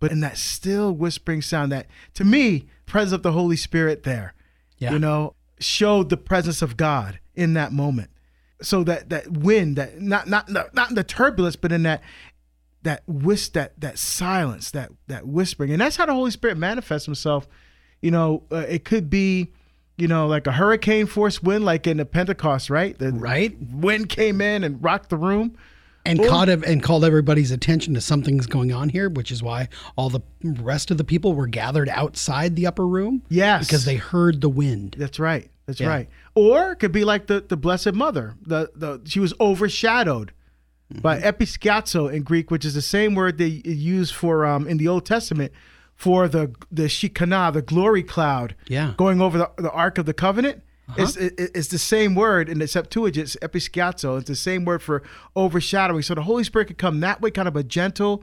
but 0.00 0.10
in 0.10 0.20
that 0.20 0.38
still 0.38 0.92
whispering 0.92 1.42
sound 1.42 1.72
that 1.72 1.86
to 2.14 2.24
me, 2.24 2.66
presence 2.86 3.12
of 3.12 3.22
the 3.22 3.32
Holy 3.32 3.56
Spirit 3.56 4.02
there 4.02 4.34
Yeah. 4.78 4.92
you 4.92 4.98
know, 4.98 5.34
showed 5.58 6.08
the 6.08 6.16
presence 6.16 6.62
of 6.62 6.76
God 6.76 7.18
in 7.34 7.54
that 7.54 7.72
moment. 7.72 8.10
So 8.62 8.82
that 8.84 9.10
that 9.10 9.30
wind, 9.30 9.76
that 9.76 10.00
not 10.00 10.28
not 10.28 10.48
not 10.50 10.88
in 10.88 10.94
the 10.94 11.04
turbulence, 11.04 11.56
but 11.56 11.72
in 11.72 11.82
that 11.82 12.02
that 12.82 13.02
whis 13.06 13.48
that 13.50 13.78
that 13.80 13.98
silence, 13.98 14.70
that 14.70 14.90
that 15.08 15.26
whispering, 15.26 15.72
and 15.72 15.80
that's 15.80 15.96
how 15.96 16.06
the 16.06 16.14
Holy 16.14 16.30
Spirit 16.30 16.56
manifests 16.56 17.06
Himself. 17.06 17.46
You 18.00 18.10
know, 18.10 18.44
uh, 18.52 18.64
it 18.68 18.84
could 18.84 19.10
be, 19.10 19.52
you 19.96 20.06
know, 20.08 20.26
like 20.26 20.46
a 20.46 20.52
hurricane 20.52 21.06
force 21.06 21.42
wind, 21.42 21.64
like 21.64 21.86
in 21.86 21.96
the 21.96 22.04
Pentecost, 22.06 22.70
right? 22.70 22.96
The 22.98 23.12
Right. 23.12 23.56
wind 23.72 24.08
came 24.08 24.40
in 24.40 24.64
and 24.64 24.82
rocked 24.82 25.10
the 25.10 25.16
room. 25.16 25.56
and 26.04 26.22
caught 26.24 26.48
ev- 26.48 26.62
and 26.62 26.84
called 26.84 27.04
everybody's 27.04 27.50
attention 27.50 27.92
to 27.94 28.00
something's 28.00 28.46
going 28.46 28.72
on 28.72 28.88
here, 28.90 29.08
which 29.10 29.32
is 29.32 29.42
why 29.42 29.68
all 29.96 30.08
the 30.08 30.20
rest 30.44 30.92
of 30.92 30.98
the 30.98 31.02
people 31.04 31.32
were 31.34 31.48
gathered 31.48 31.88
outside 31.88 32.54
the 32.54 32.64
upper 32.64 32.86
room. 32.86 33.22
Yes, 33.28 33.66
Because 33.66 33.84
they 33.86 33.96
heard 33.96 34.40
the 34.40 34.48
wind. 34.48 34.94
That's 34.96 35.18
right. 35.18 35.50
That's 35.66 35.80
Yeah. 35.80 35.88
right. 35.88 36.08
Or 36.36 36.72
it 36.72 36.76
could 36.76 36.92
be 36.92 37.04
like 37.04 37.26
the, 37.26 37.40
the 37.40 37.56
Blessed 37.56 37.94
Mother. 37.94 38.34
The 38.42 38.70
the 38.76 39.00
she 39.04 39.18
was 39.20 39.34
overshadowed 39.40 40.32
by 41.02 41.18
Mm-hmm. 41.18 41.26
episkazo 41.26 42.12
in 42.12 42.22
Greek, 42.22 42.50
which 42.52 42.64
is 42.64 42.74
the 42.74 42.82
same 42.82 43.16
word 43.16 43.38
they 43.38 43.46
use 43.46 44.12
for 44.12 44.46
um 44.46 44.68
in 44.68 44.76
the 44.76 44.86
Old 44.86 45.04
Testament 45.04 45.50
for 45.96 46.28
the 46.28 46.54
the 46.70 46.88
Shekinah, 46.88 47.50
the 47.52 47.62
glory 47.62 48.02
cloud, 48.04 48.54
Yeah. 48.68 48.92
going 48.96 49.20
over 49.20 49.36
the, 49.38 49.50
the 49.56 49.70
Ark 49.72 49.98
of 49.98 50.06
the 50.06 50.14
Covenant. 50.14 50.62
Uh-huh. 50.88 51.02
It's, 51.02 51.16
it, 51.16 51.34
it's 51.38 51.68
the 51.68 51.78
same 51.80 52.14
word 52.14 52.48
in 52.48 52.60
the 52.60 52.68
Septuagint, 52.68 53.34
it's. 53.42 54.16
It's 54.18 54.28
the 54.28 54.36
same 54.36 54.64
word 54.64 54.80
for 54.82 55.02
overshadowing. 55.34 56.02
So 56.02 56.14
the 56.14 56.22
Holy 56.22 56.44
Spirit 56.44 56.66
could 56.68 56.78
come 56.78 57.00
that 57.00 57.20
way, 57.20 57.32
kind 57.32 57.48
of 57.48 57.56
a 57.56 57.64
gentle 57.64 58.22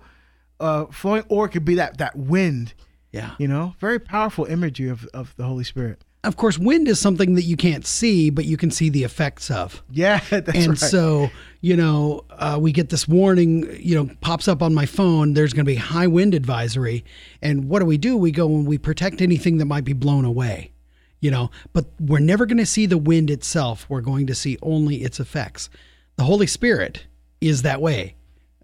uh, 0.62 0.86
flowing, 0.86 1.25
or 1.27 1.48
it 1.48 1.50
could 1.50 1.65
be 1.65 1.75
that 1.75 1.98
that 1.98 2.15
wind. 2.15 2.74
Yeah. 3.12 3.32
You 3.38 3.48
know, 3.50 3.75
very 3.79 4.00
powerful 4.00 4.46
imagery 4.46 4.88
of, 4.88 5.05
of 5.13 5.34
the 5.36 5.43
Holy 5.43 5.65
Spirit. 5.65 6.01
Of 6.24 6.38
course, 6.38 6.58
wind 6.58 6.88
is 6.88 7.01
something 7.01 7.36
that 7.36 7.44
you 7.44 7.58
can't 7.58 7.86
see, 7.86 8.30
but 8.30 8.46
you 8.46 8.56
can 8.56 8.72
see 8.72 8.88
the 8.89 9.03
effects 9.03 9.51
of. 9.51 9.84
Yeah, 9.92 10.22
that's 10.30 10.48
right. 10.48 10.56
and 10.56 10.70
right. 10.70 10.77
so, 10.77 11.30
you 11.60 11.75
know, 11.75 12.24
uh, 12.30 12.58
we 12.62 12.72
get 12.72 12.89
this 12.89 13.08
warning, 13.08 13.70
you 13.77 13.96
know, 13.96 14.10
pops 14.22 14.48
up 14.48 14.62
on 14.62 14.74
my 14.74 14.86
phone. 14.86 15.34
There's 15.34 15.51
going 15.51 15.65
to 15.65 15.70
be 15.72 15.75
high 15.75 16.08
wind 16.08 16.34
advisory. 16.34 17.03
And 17.42 17.68
what 17.68 17.80
do 17.80 17.86
we 17.86 17.98
do? 17.98 18.15
We 18.15 18.32
go 18.32 18.48
and 18.48 18.65
we 18.65 18.77
protect 18.77 19.22
anything 19.22 19.58
that 19.58 19.65
might 19.65 19.84
be 19.84 19.92
blown 19.92 20.24
away, 20.24 20.72
you 21.20 21.30
know, 21.30 21.51
but 21.74 21.88
we're 22.00 22.20
never 22.20 22.46
going 22.46 22.58
to 22.58 22.65
see 22.65 22.86
the 22.86 22.98
wind 22.98 23.30
itself. 23.30 23.86
We're 23.89 24.01
going 24.01 24.27
to 24.27 24.36
see 24.36 24.58
only 24.62 25.03
its 25.03 25.20
effects. 25.20 25.70
The 26.15 26.24
Holy 26.24 26.48
Spirit 26.48 27.06
is 27.42 27.63
that 27.63 27.82
way. 27.82 28.15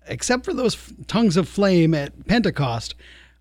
Except 0.07 0.45
for 0.45 0.53
those 0.53 0.75
f- 0.75 0.93
tongues 1.07 1.35
of 1.35 1.47
flame 1.47 1.93
at 1.93 2.25
Pentecost, 2.25 2.95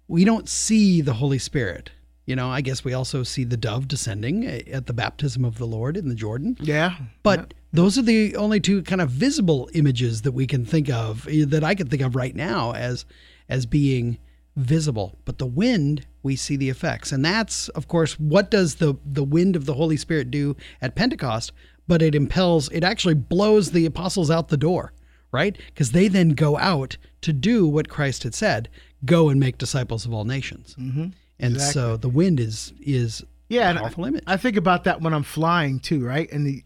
we 0.08 0.24
don't 0.24 0.48
see 0.48 1.00
the 1.00 1.14
Holy 1.14 1.38
Spirit. 1.38 1.90
You 2.28 2.36
know, 2.36 2.50
I 2.50 2.60
guess 2.60 2.84
we 2.84 2.92
also 2.92 3.22
see 3.22 3.44
the 3.44 3.56
dove 3.56 3.88
descending 3.88 4.46
uh, 4.46 4.60
at 4.70 4.84
the 4.84 4.92
baptism 4.92 5.46
of 5.46 5.56
the 5.56 5.64
Lord 5.64 5.96
in 5.96 6.10
the 6.10 6.14
Jordan. 6.14 6.58
yeah, 6.60 6.96
But 7.22 7.54
those 7.72 7.96
are 7.96 8.02
the 8.02 8.36
only 8.36 8.60
two 8.60 8.82
kind 8.82 9.00
of 9.00 9.08
visible 9.08 9.70
images 9.72 10.20
that 10.22 10.32
we 10.32 10.46
can 10.46 10.66
think 10.66 10.90
of 10.90 11.26
eh, 11.26 11.46
that 11.48 11.64
I 11.64 11.74
can 11.74 11.86
think 11.86 12.02
of 12.02 12.14
right 12.14 12.36
now 12.36 12.74
as 12.74 13.06
as 13.48 13.64
being 13.64 14.18
visible. 14.56 15.16
But 15.24 15.38
the 15.38 15.46
wind, 15.46 16.06
we 16.22 16.36
see 16.36 16.56
the 16.56 16.68
effects. 16.68 17.12
And 17.12 17.24
that's 17.24 17.70
of 17.70 17.88
course 17.88 18.20
what 18.20 18.50
does 18.50 18.74
the 18.74 18.94
the 19.06 19.24
wind 19.24 19.56
of 19.56 19.64
the 19.64 19.74
Holy 19.74 19.96
Spirit 19.96 20.30
do 20.30 20.54
at 20.82 20.94
Pentecost? 20.94 21.52
But 21.86 22.02
it 22.02 22.14
impels 22.14 22.68
it 22.72 22.84
actually 22.84 23.14
blows 23.14 23.70
the 23.70 23.86
apostles 23.86 24.30
out 24.30 24.48
the 24.48 24.58
door, 24.58 24.92
right? 25.32 25.56
Because 25.68 25.92
they 25.92 26.08
then 26.08 26.30
go 26.30 26.58
out 26.58 26.98
to 27.22 27.32
do 27.32 27.66
what 27.66 27.88
Christ 27.88 28.24
had 28.24 28.34
said, 28.34 28.68
go 29.06 29.30
and 29.30 29.40
make 29.40 29.56
disciples 29.56 30.04
of 30.04 30.12
all 30.12 30.26
nations. 30.26 30.76
Mm-hmm. 30.78 31.06
And 31.40 31.60
so 31.60 31.96
the 31.96 32.08
wind 32.08 32.40
is 32.40 32.72
is 32.80 33.24
yeah. 33.48 33.68
a 33.68 33.84
and 33.84 34.18
I. 34.26 34.34
I 34.34 34.36
think 34.36 34.56
about 34.56 34.84
that 34.84 35.00
when 35.00 35.14
I'm 35.14 35.22
flying 35.22 35.80
too, 35.80 36.04
right? 36.04 36.30
And 36.30 36.46
the 36.46 36.62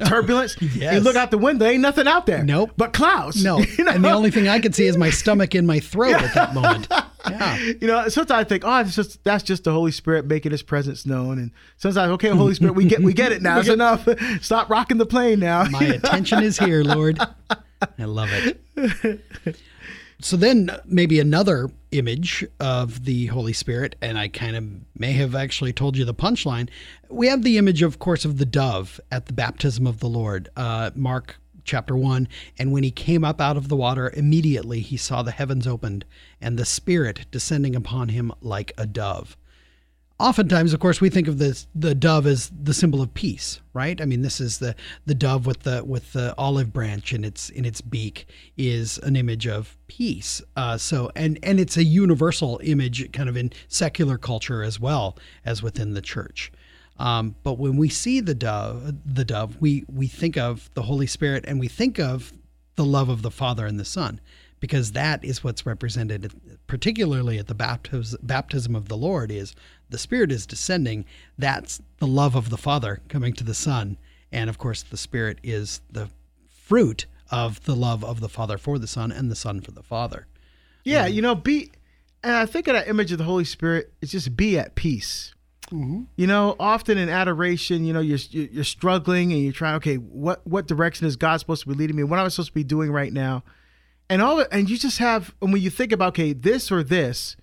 turbulence. 0.06 0.56
Yes. 0.60 0.94
You 0.94 1.00
look 1.00 1.16
out 1.16 1.30
the 1.30 1.38
window, 1.38 1.66
ain't 1.66 1.82
nothing 1.82 2.06
out 2.06 2.26
there. 2.26 2.42
Nope. 2.44 2.72
But 2.76 2.92
clouds. 2.92 3.42
No, 3.42 3.58
You 3.78 3.84
know? 3.84 3.92
and 3.92 4.04
the 4.04 4.10
only 4.10 4.30
thing 4.30 4.48
I 4.48 4.60
can 4.60 4.72
see 4.72 4.86
is 4.86 4.96
my 4.96 5.10
stomach 5.10 5.54
in 5.54 5.66
my 5.66 5.80
throat 5.80 6.14
at 6.14 6.34
that 6.34 6.54
moment. 6.54 6.88
Yeah, 7.30 7.56
you 7.56 7.86
know, 7.86 8.08
sometimes 8.08 8.40
I 8.40 8.42
think, 8.42 8.64
oh, 8.66 8.80
it's 8.80 8.96
just 8.96 9.22
that's 9.22 9.44
just 9.44 9.62
the 9.62 9.70
Holy 9.70 9.92
Spirit 9.92 10.26
making 10.26 10.50
His 10.50 10.60
presence 10.60 11.06
known, 11.06 11.38
and 11.38 11.52
sometimes, 11.76 12.10
okay, 12.14 12.30
Holy 12.30 12.52
Spirit, 12.52 12.74
we 12.74 12.84
get 12.84 12.98
we 12.98 13.12
get 13.12 13.30
it 13.30 13.42
now. 13.42 13.60
It's 13.60 13.68
enough. 13.68 14.08
Stop 14.40 14.68
rocking 14.68 14.98
the 14.98 15.06
plane 15.06 15.38
now. 15.38 15.62
my 15.70 15.84
attention 15.84 16.42
is 16.42 16.58
here, 16.58 16.82
Lord. 16.82 17.20
I 17.48 18.04
love 18.06 18.28
it. 18.32 19.20
So 20.22 20.36
then, 20.36 20.70
maybe 20.84 21.18
another 21.18 21.68
image 21.90 22.44
of 22.60 23.04
the 23.04 23.26
Holy 23.26 23.52
Spirit, 23.52 23.96
and 24.00 24.16
I 24.16 24.28
kind 24.28 24.54
of 24.54 24.64
may 24.96 25.12
have 25.12 25.34
actually 25.34 25.72
told 25.72 25.96
you 25.96 26.04
the 26.04 26.14
punchline. 26.14 26.68
We 27.08 27.26
have 27.26 27.42
the 27.42 27.58
image, 27.58 27.82
of 27.82 27.98
course, 27.98 28.24
of 28.24 28.38
the 28.38 28.46
dove 28.46 29.00
at 29.10 29.26
the 29.26 29.32
baptism 29.32 29.84
of 29.84 29.98
the 29.98 30.08
Lord. 30.08 30.48
Uh, 30.56 30.92
Mark 30.94 31.36
chapter 31.64 31.96
1 31.96 32.26
and 32.58 32.72
when 32.72 32.82
he 32.82 32.90
came 32.90 33.22
up 33.22 33.40
out 33.40 33.56
of 33.56 33.68
the 33.68 33.76
water 33.76 34.12
immediately 34.16 34.80
he 34.80 34.96
saw 34.96 35.22
the 35.22 35.30
heavens 35.30 35.64
opened 35.64 36.04
and 36.40 36.58
the 36.58 36.64
spirit 36.64 37.24
descending 37.30 37.76
upon 37.76 38.08
him 38.08 38.32
like 38.40 38.72
a 38.76 38.84
dove 38.84 39.36
oftentimes 40.22 40.72
of 40.72 40.80
course 40.80 41.00
we 41.00 41.10
think 41.10 41.28
of 41.28 41.38
this 41.38 41.66
the 41.74 41.94
dove 41.94 42.26
as 42.26 42.50
the 42.50 42.74
symbol 42.74 43.02
of 43.02 43.12
peace 43.14 43.60
right? 43.74 44.00
I 44.00 44.04
mean 44.04 44.22
this 44.22 44.40
is 44.40 44.58
the 44.58 44.74
the 45.06 45.14
dove 45.14 45.46
with 45.46 45.60
the 45.60 45.84
with 45.84 46.12
the 46.12 46.34
olive 46.36 46.72
branch 46.72 47.12
in 47.12 47.24
its 47.24 47.50
in 47.50 47.64
its 47.64 47.80
beak 47.80 48.26
is 48.56 48.98
an 48.98 49.16
image 49.16 49.46
of 49.46 49.76
peace. 49.86 50.42
Uh, 50.56 50.76
so 50.76 51.10
and 51.16 51.38
and 51.42 51.58
it's 51.58 51.76
a 51.76 51.84
universal 51.84 52.60
image 52.62 53.10
kind 53.12 53.28
of 53.28 53.36
in 53.36 53.52
secular 53.68 54.18
culture 54.18 54.62
as 54.62 54.78
well 54.78 55.16
as 55.44 55.62
within 55.62 55.94
the 55.94 56.02
church. 56.02 56.52
Um, 56.98 57.34
but 57.42 57.58
when 57.58 57.76
we 57.76 57.88
see 57.88 58.20
the 58.20 58.34
dove 58.34 58.94
the 59.04 59.24
dove 59.24 59.60
we 59.60 59.84
we 59.92 60.06
think 60.06 60.36
of 60.36 60.70
the 60.74 60.82
holy 60.82 61.06
spirit 61.06 61.44
and 61.48 61.58
we 61.58 61.68
think 61.68 61.98
of 61.98 62.32
the 62.76 62.84
love 62.84 63.08
of 63.08 63.22
the 63.22 63.30
father 63.30 63.66
and 63.66 63.78
the 63.78 63.84
son 63.84 64.20
because 64.62 64.92
that 64.92 65.22
is 65.22 65.44
what's 65.44 65.66
represented 65.66 66.32
particularly 66.66 67.38
at 67.38 67.48
the 67.48 67.54
baptism, 67.54 68.18
baptism 68.22 68.74
of 68.74 68.88
the 68.88 68.96
lord 68.96 69.30
is 69.30 69.54
the 69.90 69.98
spirit 69.98 70.32
is 70.32 70.46
descending 70.46 71.04
that's 71.36 71.82
the 71.98 72.06
love 72.06 72.34
of 72.34 72.48
the 72.48 72.56
father 72.56 73.02
coming 73.08 73.34
to 73.34 73.44
the 73.44 73.54
son 73.54 73.98
and 74.32 74.48
of 74.48 74.56
course 74.56 74.82
the 74.82 74.96
spirit 74.96 75.38
is 75.42 75.82
the 75.90 76.08
fruit 76.48 77.04
of 77.30 77.62
the 77.64 77.76
love 77.76 78.02
of 78.02 78.20
the 78.20 78.28
father 78.28 78.56
for 78.56 78.78
the 78.78 78.86
son 78.86 79.12
and 79.12 79.30
the 79.30 79.36
son 79.36 79.60
for 79.60 79.72
the 79.72 79.82
father 79.82 80.26
Yeah, 80.84 81.06
you 81.06 81.22
know, 81.22 81.34
be, 81.34 81.70
and 82.22 82.34
I 82.34 82.46
think 82.46 82.68
of 82.68 82.74
that 82.74 82.88
image 82.88 83.12
of 83.12 83.18
the 83.18 83.24
Holy 83.24 83.44
Spirit. 83.44 83.92
It's 84.00 84.12
just 84.12 84.36
be 84.36 84.58
at 84.58 84.74
peace. 84.74 85.34
Mm-hmm. 85.70 86.02
You 86.16 86.26
know, 86.26 86.56
often 86.60 86.98
in 86.98 87.08
adoration, 87.08 87.84
you 87.84 87.92
know, 87.92 88.00
you're 88.00 88.18
you're 88.30 88.46
you're 88.46 88.64
struggling 88.64 89.32
and 89.32 89.42
you're 89.42 89.52
trying. 89.52 89.76
Okay, 89.76 89.96
what 89.96 90.46
what 90.46 90.66
direction 90.66 91.06
is 91.06 91.16
God 91.16 91.38
supposed 91.38 91.62
to 91.62 91.68
be 91.68 91.74
leading 91.74 91.96
me? 91.96 92.04
What 92.04 92.18
am 92.18 92.26
I 92.26 92.28
supposed 92.28 92.50
to 92.50 92.54
be 92.54 92.64
doing 92.64 92.90
right 92.90 93.12
now? 93.12 93.42
And 94.12 94.20
all, 94.20 94.44
and 94.52 94.68
you 94.68 94.76
just 94.76 94.98
have, 94.98 95.34
and 95.40 95.54
when 95.54 95.62
you 95.62 95.70
think 95.70 95.90
about, 95.90 96.08
okay, 96.08 96.34
this 96.34 96.70
or 96.70 96.82
this, 96.82 97.34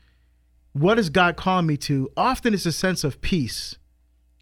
what 0.73 0.99
is 0.99 1.09
God 1.09 1.35
calling 1.35 1.65
me 1.65 1.77
to? 1.77 2.11
Often 2.15 2.53
it's 2.53 2.67
a 2.67 2.71
sense 2.71 3.03
of 3.03 3.21
peace. 3.21 3.79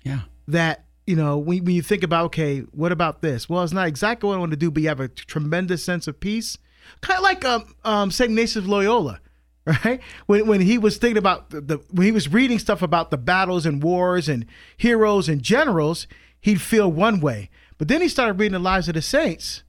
Yeah. 0.03 0.24
That 0.46 0.84
you 1.05 1.15
know 1.15 1.38
when, 1.38 1.63
when 1.63 1.74
you 1.74 1.81
think 1.81 2.03
about 2.03 2.25
okay 2.25 2.60
what 2.72 2.91
about 2.91 3.22
this? 3.22 3.48
Well 3.48 3.63
it's 3.63 3.72
not 3.72 3.88
exactly 3.88 4.27
what 4.27 4.36
i 4.36 4.39
want 4.39 4.51
to 4.51 4.57
do 4.57 4.69
but 4.69 4.84
you 4.84 4.89
have 4.89 5.00
a 5.00 5.07
tremendous 5.07 5.86
sense 5.86 6.05
of 6.05 6.19
peace. 6.19 6.57
Kind 7.00 7.17
of 7.17 7.24
like 7.24 7.46
um, 7.46 7.75
um 7.86 8.12
st 8.12 8.29
ignatius 8.29 8.57
of 8.57 8.67
loyola 8.67 9.22
right? 9.65 10.01
When, 10.25 10.48
when 10.48 10.60
he 10.60 10.77
was 10.77 10.98
thinking 10.98 11.17
about 11.17 11.51
the, 11.51 11.62
the 11.62 11.77
when 11.91 12.05
he 12.05 12.12
was 12.12 12.27
reading 12.27 12.60
stuff 12.60 12.81
about 12.81 13.10
the 13.10 13.17
battles 13.17 13.65
and 13.65 13.81
wars 13.81 14.27
and 14.27 14.46
heroes 14.75 15.29
and 15.29 15.41
generals 15.41 16.07
he'd 16.41 16.60
feel 16.60 16.91
one 16.91 17.22
way. 17.22 17.50
But 17.77 17.88
then 17.88 18.01
he 18.01 18.10
started 18.10 18.34
reading 18.34 18.53
the 18.53 18.60
lives 18.60 18.89
of 18.89 18.96
the 18.96 19.01
saints 19.01 19.63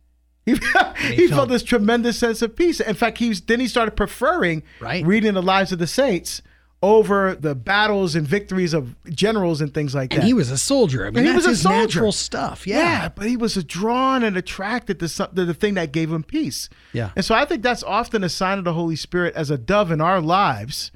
he, 0.54 0.54
he, 1.14 1.26
felt, 1.26 1.30
felt- 1.30 1.48
this 1.48 1.62
tremendous 1.62 2.18
sense 2.18 2.42
of 2.42 2.54
peace 2.56 2.80
in 2.80 2.94
fact 2.94 3.18
he 3.18 3.28
was 3.28 3.40
then 3.42 3.60
he 3.60 3.68
started 3.68 3.92
preferring 3.96 4.62
Right. 4.80 5.04
reading 5.04 5.34
the 5.34 5.42
lives 5.42 5.72
of 5.72 5.78
the 5.78 5.86
saints 5.86 6.42
over 6.80 7.34
the 7.34 7.56
battles 7.56 8.14
and 8.14 8.24
victories 8.26 8.72
of 8.72 8.94
generals 9.10 9.60
and 9.60 9.74
things 9.74 9.96
like 9.96 10.12
and 10.14 10.22
that 10.22 10.26
he 10.26 10.32
was 10.32 10.48
a 10.52 10.56
soldier 10.58 11.04
i 11.06 11.10
mean 11.10 11.18
And 11.18 11.26
he 11.28 11.34
was 11.34 11.44
a 11.46 11.50
his 11.50 11.62
soldier. 11.62 11.78
natural 11.80 12.12
stuff 12.12 12.66
yeah. 12.68 12.76
yeah 12.78 13.08
but 13.08 13.26
he 13.26 13.36
was 13.36 13.54
drawn 13.64 14.22
and 14.22 14.36
attracted 14.36 15.00
to, 15.00 15.08
some, 15.08 15.34
to 15.34 15.44
the 15.44 15.54
thing 15.54 15.74
that 15.74 15.90
gave 15.90 16.12
him 16.12 16.22
peace. 16.22 16.68
Yeah. 16.92 17.10
And 17.16 17.24
so 17.24 17.34
I 17.34 17.44
think 17.46 17.62
that's 17.64 17.82
often 17.82 18.22
a 18.22 18.28
sign 18.28 18.58
of 18.58 18.64
the 18.64 18.74
Holy 18.74 18.94
Spirit 18.94 19.34
as 19.34 19.50
a 19.50 19.58
dove 19.58 19.90
in 19.90 20.00
our 20.00 20.20
lives 20.20 20.92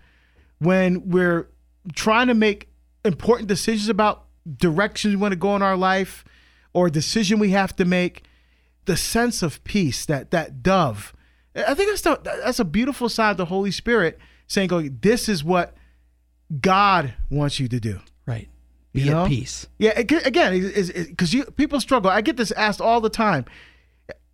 when 0.60 1.08
we're 1.10 1.48
trying 1.94 2.28
to 2.28 2.34
make 2.34 2.68
important 3.04 3.48
decisions 3.48 3.88
about 3.88 4.24
directions 4.58 5.14
we 5.14 5.20
want 5.20 5.32
to 5.32 5.36
go 5.36 5.56
in 5.56 5.62
our 5.62 5.76
life 5.76 6.24
or 6.72 6.86
a 6.86 6.90
decision 6.92 7.38
we 7.40 7.50
have 7.50 7.74
to 7.76 7.84
make. 7.84 8.22
The 8.84 8.96
sense 8.96 9.42
of 9.42 9.62
peace, 9.64 10.04
that 10.06 10.30
that 10.32 10.62
dove. 10.62 11.14
I 11.54 11.74
think 11.74 11.90
that's 11.90 12.02
the, 12.02 12.18
that's 12.22 12.58
a 12.58 12.64
beautiful 12.64 13.08
sign 13.08 13.32
of 13.32 13.36
the 13.36 13.44
Holy 13.44 13.70
Spirit 13.70 14.18
saying, 14.46 14.68
"Go, 14.68 14.82
this 14.82 15.28
is 15.28 15.44
what 15.44 15.74
God 16.60 17.14
wants 17.30 17.60
you 17.60 17.68
to 17.68 17.78
do." 17.78 18.00
right 18.26 18.48
be 18.92 19.02
You 19.02 19.10
know? 19.10 19.24
at 19.24 19.28
peace 19.28 19.66
Yeah, 19.78 19.92
ag- 19.96 20.12
again, 20.12 20.72
because 21.08 21.34
you 21.34 21.44
people 21.44 21.80
struggle. 21.80 22.10
I 22.10 22.20
get 22.20 22.36
this 22.36 22.52
asked 22.52 22.80
all 22.80 23.00
the 23.00 23.10
time. 23.10 23.46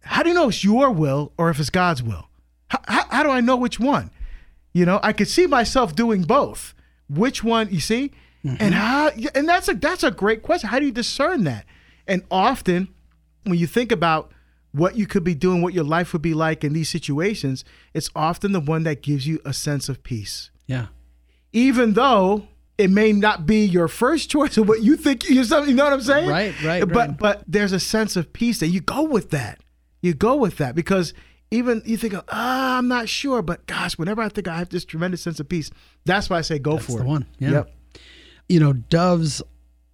How 0.03 0.23
do 0.23 0.31
you 0.31 0.35
know 0.35 0.49
it's 0.49 0.65
your 0.65 0.91
will 0.91 1.33
or 1.37 1.51
if 1.51 1.61
it's 1.61 1.71
God's 1.71 2.03
will? 2.03 2.29
How, 2.69 2.81
how, 2.87 3.05
how 3.09 3.23
do 3.23 3.31
I 3.31 3.41
know 3.41 3.57
which 3.57 3.79
one? 3.79 4.11
You 4.73 4.85
know, 4.85 5.01
I 5.03 5.13
could 5.13 5.29
see 5.29 5.47
myself 5.47 5.95
doing 5.95 6.23
both. 6.23 6.75
Which 7.09 7.43
one? 7.43 7.69
You 7.71 7.81
see, 7.81 8.13
mm-hmm. 8.45 8.57
and 8.61 8.75
how? 8.75 9.11
And 9.35 9.49
that's 9.49 9.69
a 9.69 9.75
that's 9.75 10.03
a 10.03 10.11
great 10.11 10.43
question. 10.43 10.69
How 10.69 10.79
do 10.79 10.87
you 10.87 10.93
discern 10.93 11.45
that? 11.45 11.65
And 12.07 12.25
often, 12.31 12.89
when 13.45 13.59
you 13.59 13.67
think 13.67 13.93
about 13.93 14.33
what 14.73 14.97
you 14.97 15.07
could 15.07 15.25
be 15.25 15.35
doing, 15.35 15.63
what 15.63 15.75
your 15.75 15.85
life 15.85 16.13
would 16.13 16.23
be 16.23 16.35
like 16.35 16.63
in 16.63 16.73
these 16.73 16.89
situations, 16.89 17.65
it's 17.95 18.11
often 18.15 18.53
the 18.53 18.61
one 18.61 18.83
that 18.85 19.03
gives 19.03 19.27
you 19.27 19.41
a 19.45 19.53
sense 19.53 19.89
of 19.89 20.03
peace 20.03 20.51
yeah 20.67 20.87
even 21.53 21.95
though 21.95 22.47
it 22.77 22.91
may 22.91 23.13
not 23.13 23.45
be 23.47 23.65
your 23.65 23.89
first 23.89 24.31
choice 24.31 24.57
of 24.57 24.69
what 24.69 24.83
you 24.83 24.97
think 24.97 25.29
you 25.29 25.43
you 25.43 25.75
know 25.75 25.85
what 25.85 25.93
I'm 25.93 26.01
saying? 26.01 26.29
Right, 26.29 26.55
right, 26.63 26.87
But 26.87 26.97
right. 26.97 27.19
but 27.19 27.43
there's 27.47 27.73
a 27.73 27.81
sense 27.81 28.17
of 28.17 28.33
peace 28.33 28.61
that 28.61 28.69
you 28.69 28.81
go 28.81 29.03
with 29.03 29.31
that. 29.31 29.59
You 30.01 30.15
go 30.15 30.37
with 30.37 30.59
that 30.59 30.77
because 30.77 31.13
even 31.51 31.83
you 31.85 31.97
think, 31.97 32.15
ah, 32.29 32.79
I'm 32.79 32.87
not 32.87 33.09
sure, 33.09 33.43
but 33.43 33.67
gosh, 33.67 33.99
whenever 33.99 34.23
I 34.23 34.29
think 34.29 34.47
I 34.47 34.59
have 34.59 34.69
this 34.69 34.85
tremendous 34.85 35.23
sense 35.23 35.41
of 35.41 35.49
peace, 35.49 35.71
that's 36.05 36.31
why 36.31 36.39
I 36.39 36.43
say 36.43 36.59
go 36.59 36.75
That's 36.75 36.87
for 36.87 36.99
the 36.99 37.05
it. 37.05 37.07
one, 37.09 37.27
yeah. 37.39 37.51
Yep. 37.51 37.75
you 38.49 38.61
know, 38.61 38.75
doves 38.75 39.43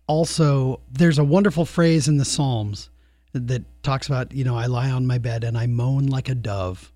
also, 0.07 0.81
there's 0.91 1.19
a 1.19 1.25
wonderful 1.25 1.65
phrase 1.65 2.09
in 2.09 2.19
the 2.19 2.25
Psalms 2.27 2.91
that 3.35 3.63
talks 3.83 4.07
about, 4.07 4.33
you 4.33 4.45
know, 4.45 4.57
I 4.57 4.67
lie 4.67 4.91
on 4.91 5.07
my 5.07 5.19
bed 5.19 5.45
and 5.45 5.59
I 5.59 5.67
moan 5.67 6.07
like 6.07 6.29
a 6.29 6.35
dove. 6.35 6.93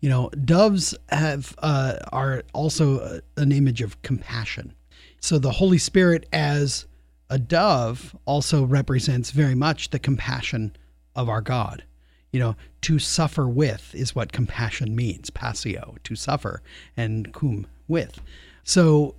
You 0.00 0.08
know, 0.08 0.30
doves 0.30 0.94
have 1.10 1.54
uh, 1.58 1.96
are 2.12 2.42
also 2.52 2.98
uh, 2.98 3.20
an 3.36 3.52
image 3.52 3.82
of 3.82 4.00
compassion. 4.02 4.74
So 5.20 5.38
the 5.38 5.52
Holy 5.52 5.78
Spirit 5.78 6.26
as 6.32 6.86
a 7.30 7.38
dove 7.38 8.16
also 8.24 8.64
represents 8.64 9.30
very 9.30 9.54
much 9.54 9.90
the 9.90 9.98
compassion 9.98 10.76
of 11.14 11.28
our 11.28 11.40
God. 11.40 11.84
You 12.32 12.40
know, 12.40 12.56
to 12.82 12.98
suffer 12.98 13.48
with 13.48 13.94
is 13.94 14.14
what 14.14 14.32
compassion 14.32 14.96
means, 14.96 15.30
passio, 15.30 15.96
to 16.02 16.16
suffer, 16.16 16.62
and 16.96 17.32
cum, 17.32 17.66
with. 17.86 18.20
So 18.64 19.14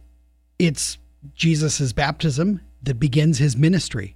it's 0.59 0.97
Jesus's 1.33 1.93
baptism 1.93 2.61
that 2.83 2.95
begins 2.95 3.37
his 3.37 3.55
ministry. 3.55 4.15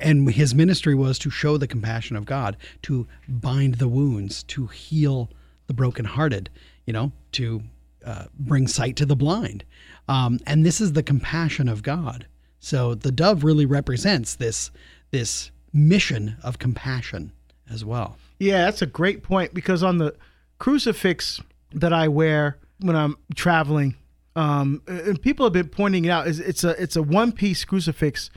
And 0.00 0.30
his 0.30 0.54
ministry 0.54 0.94
was 0.94 1.18
to 1.20 1.30
show 1.30 1.56
the 1.58 1.66
compassion 1.66 2.16
of 2.16 2.24
God, 2.24 2.56
to 2.82 3.06
bind 3.28 3.76
the 3.76 3.88
wounds, 3.88 4.42
to 4.44 4.66
heal 4.68 5.30
the 5.66 5.74
brokenhearted, 5.74 6.48
you 6.86 6.92
know, 6.92 7.12
to 7.32 7.62
uh, 8.04 8.24
bring 8.38 8.68
sight 8.68 8.96
to 8.96 9.06
the 9.06 9.16
blind. 9.16 9.64
Um, 10.08 10.38
and 10.46 10.64
this 10.64 10.80
is 10.80 10.92
the 10.92 11.02
compassion 11.02 11.68
of 11.68 11.82
God. 11.82 12.26
So 12.60 12.94
the 12.94 13.12
dove 13.12 13.44
really 13.44 13.66
represents 13.66 14.34
this 14.34 14.70
this 15.10 15.50
mission 15.72 16.36
of 16.42 16.58
compassion 16.58 17.32
as 17.70 17.84
well. 17.84 18.16
Yeah, 18.38 18.64
that's 18.64 18.82
a 18.82 18.86
great 18.86 19.22
point 19.22 19.54
because 19.54 19.82
on 19.82 19.98
the 19.98 20.14
crucifix 20.58 21.40
that 21.72 21.92
I 21.92 22.08
wear 22.08 22.58
when 22.80 22.96
I'm 22.96 23.16
traveling, 23.34 23.96
um, 24.34 24.82
and 24.86 25.20
people 25.20 25.46
have 25.46 25.52
been 25.52 25.68
pointing 25.68 26.04
it 26.04 26.10
out, 26.10 26.26
is 26.26 26.40
it's 26.40 26.64
a 26.64 26.80
it's 26.82 26.96
a 26.96 27.02
one 27.02 27.32
piece 27.32 27.64
crucifix, 27.64 28.30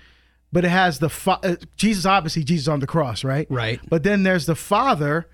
but 0.52 0.66
it 0.66 0.70
has 0.70 1.00
the 1.00 1.10
fa- 1.10 1.40
uh, 1.44 1.56
Jesus 1.76 2.06
obviously 2.06 2.44
Jesus 2.44 2.68
on 2.68 2.80
the 2.80 2.88
cross, 2.88 3.24
right? 3.24 3.48
Right. 3.50 3.80
But 3.90 4.04
then 4.04 4.24
there's 4.24 4.46
the 4.46 4.56
Father, 4.56 5.28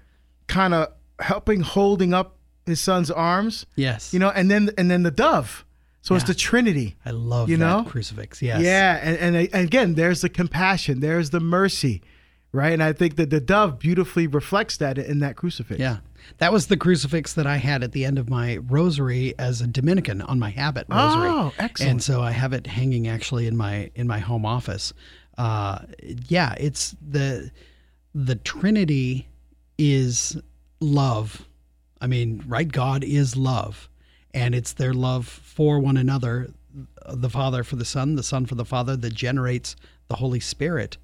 kind 0.48 0.74
of 0.74 0.90
helping 1.20 1.62
holding 1.62 2.14
up 2.14 2.38
his 2.66 2.82
son's 2.82 3.12
arms. 3.12 3.66
Yes. 3.76 4.14
You 4.14 4.20
know, 4.20 4.30
and 4.30 4.50
then 4.50 4.70
and 4.78 4.90
then 4.90 5.04
the 5.04 5.12
dove. 5.12 5.66
So 6.02 6.14
it's 6.14 6.26
the 6.26 6.36
Trinity. 6.36 6.96
I 7.04 7.10
love 7.10 7.50
you 7.50 7.58
that 7.58 7.66
know? 7.66 7.84
crucifix. 7.90 8.40
Yes. 8.40 8.62
Yeah, 8.62 9.00
and, 9.02 9.18
and 9.18 9.36
and 9.52 9.66
again, 9.66 9.96
there's 9.96 10.22
the 10.22 10.30
compassion, 10.30 11.00
there's 11.00 11.32
the 11.32 11.40
mercy, 11.40 12.04
right? 12.56 12.74
And 12.74 12.82
I 12.82 12.94
think 12.94 13.18
that 13.18 13.30
the 13.30 13.40
dove 13.40 13.80
beautifully 13.80 14.28
reflects 14.28 14.78
that 14.78 14.98
in 14.98 15.20
that 15.20 15.36
crucifix. 15.36 15.80
Yeah. 15.80 15.98
That 16.40 16.52
was 16.52 16.68
the 16.68 16.78
crucifix 16.78 17.34
that 17.34 17.46
I 17.46 17.58
had 17.58 17.84
at 17.84 17.92
the 17.92 18.06
end 18.06 18.18
of 18.18 18.30
my 18.30 18.58
rosary 18.58 19.36
as 19.38 19.62
a 19.62 19.68
Dominican 19.68 20.22
on 20.22 20.40
my 20.40 20.50
habit 20.50 20.88
rosary. 20.90 21.30
Oh, 21.30 21.54
excellent. 21.60 21.92
And 21.92 22.04
so 22.04 22.22
I 22.22 22.32
have 22.32 22.54
it 22.54 22.66
hanging 22.66 23.08
actually 23.08 23.46
in 23.46 23.56
my 23.56 23.92
in 23.94 24.08
my 24.08 24.20
home 24.20 24.46
office. 24.46 24.94
Uh, 25.38 25.80
yeah, 26.28 26.56
it's 26.58 26.96
the 27.08 27.52
the 28.16 28.36
Trinity 28.36 29.28
is 29.78 30.38
love. 30.80 31.46
I 32.02 32.08
mean, 32.08 32.44
right? 32.48 32.68
God 32.68 33.04
is 33.04 33.36
love, 33.36 33.90
and 34.34 34.56
it's 34.56 34.74
their 34.74 34.94
love 34.94 35.28
for 35.28 35.80
one 35.80 35.98
another, 35.98 36.50
the 37.08 37.30
Father 37.30 37.64
for 37.64 37.76
the 37.76 37.86
Son, 37.86 38.16
the 38.16 38.24
Son 38.24 38.46
for 38.46 38.56
the 38.56 38.66
Father, 38.66 38.96
that 38.98 39.14
generates 39.14 39.76
the 40.08 40.16
Holy 40.16 40.40
Spirit. 40.40 40.98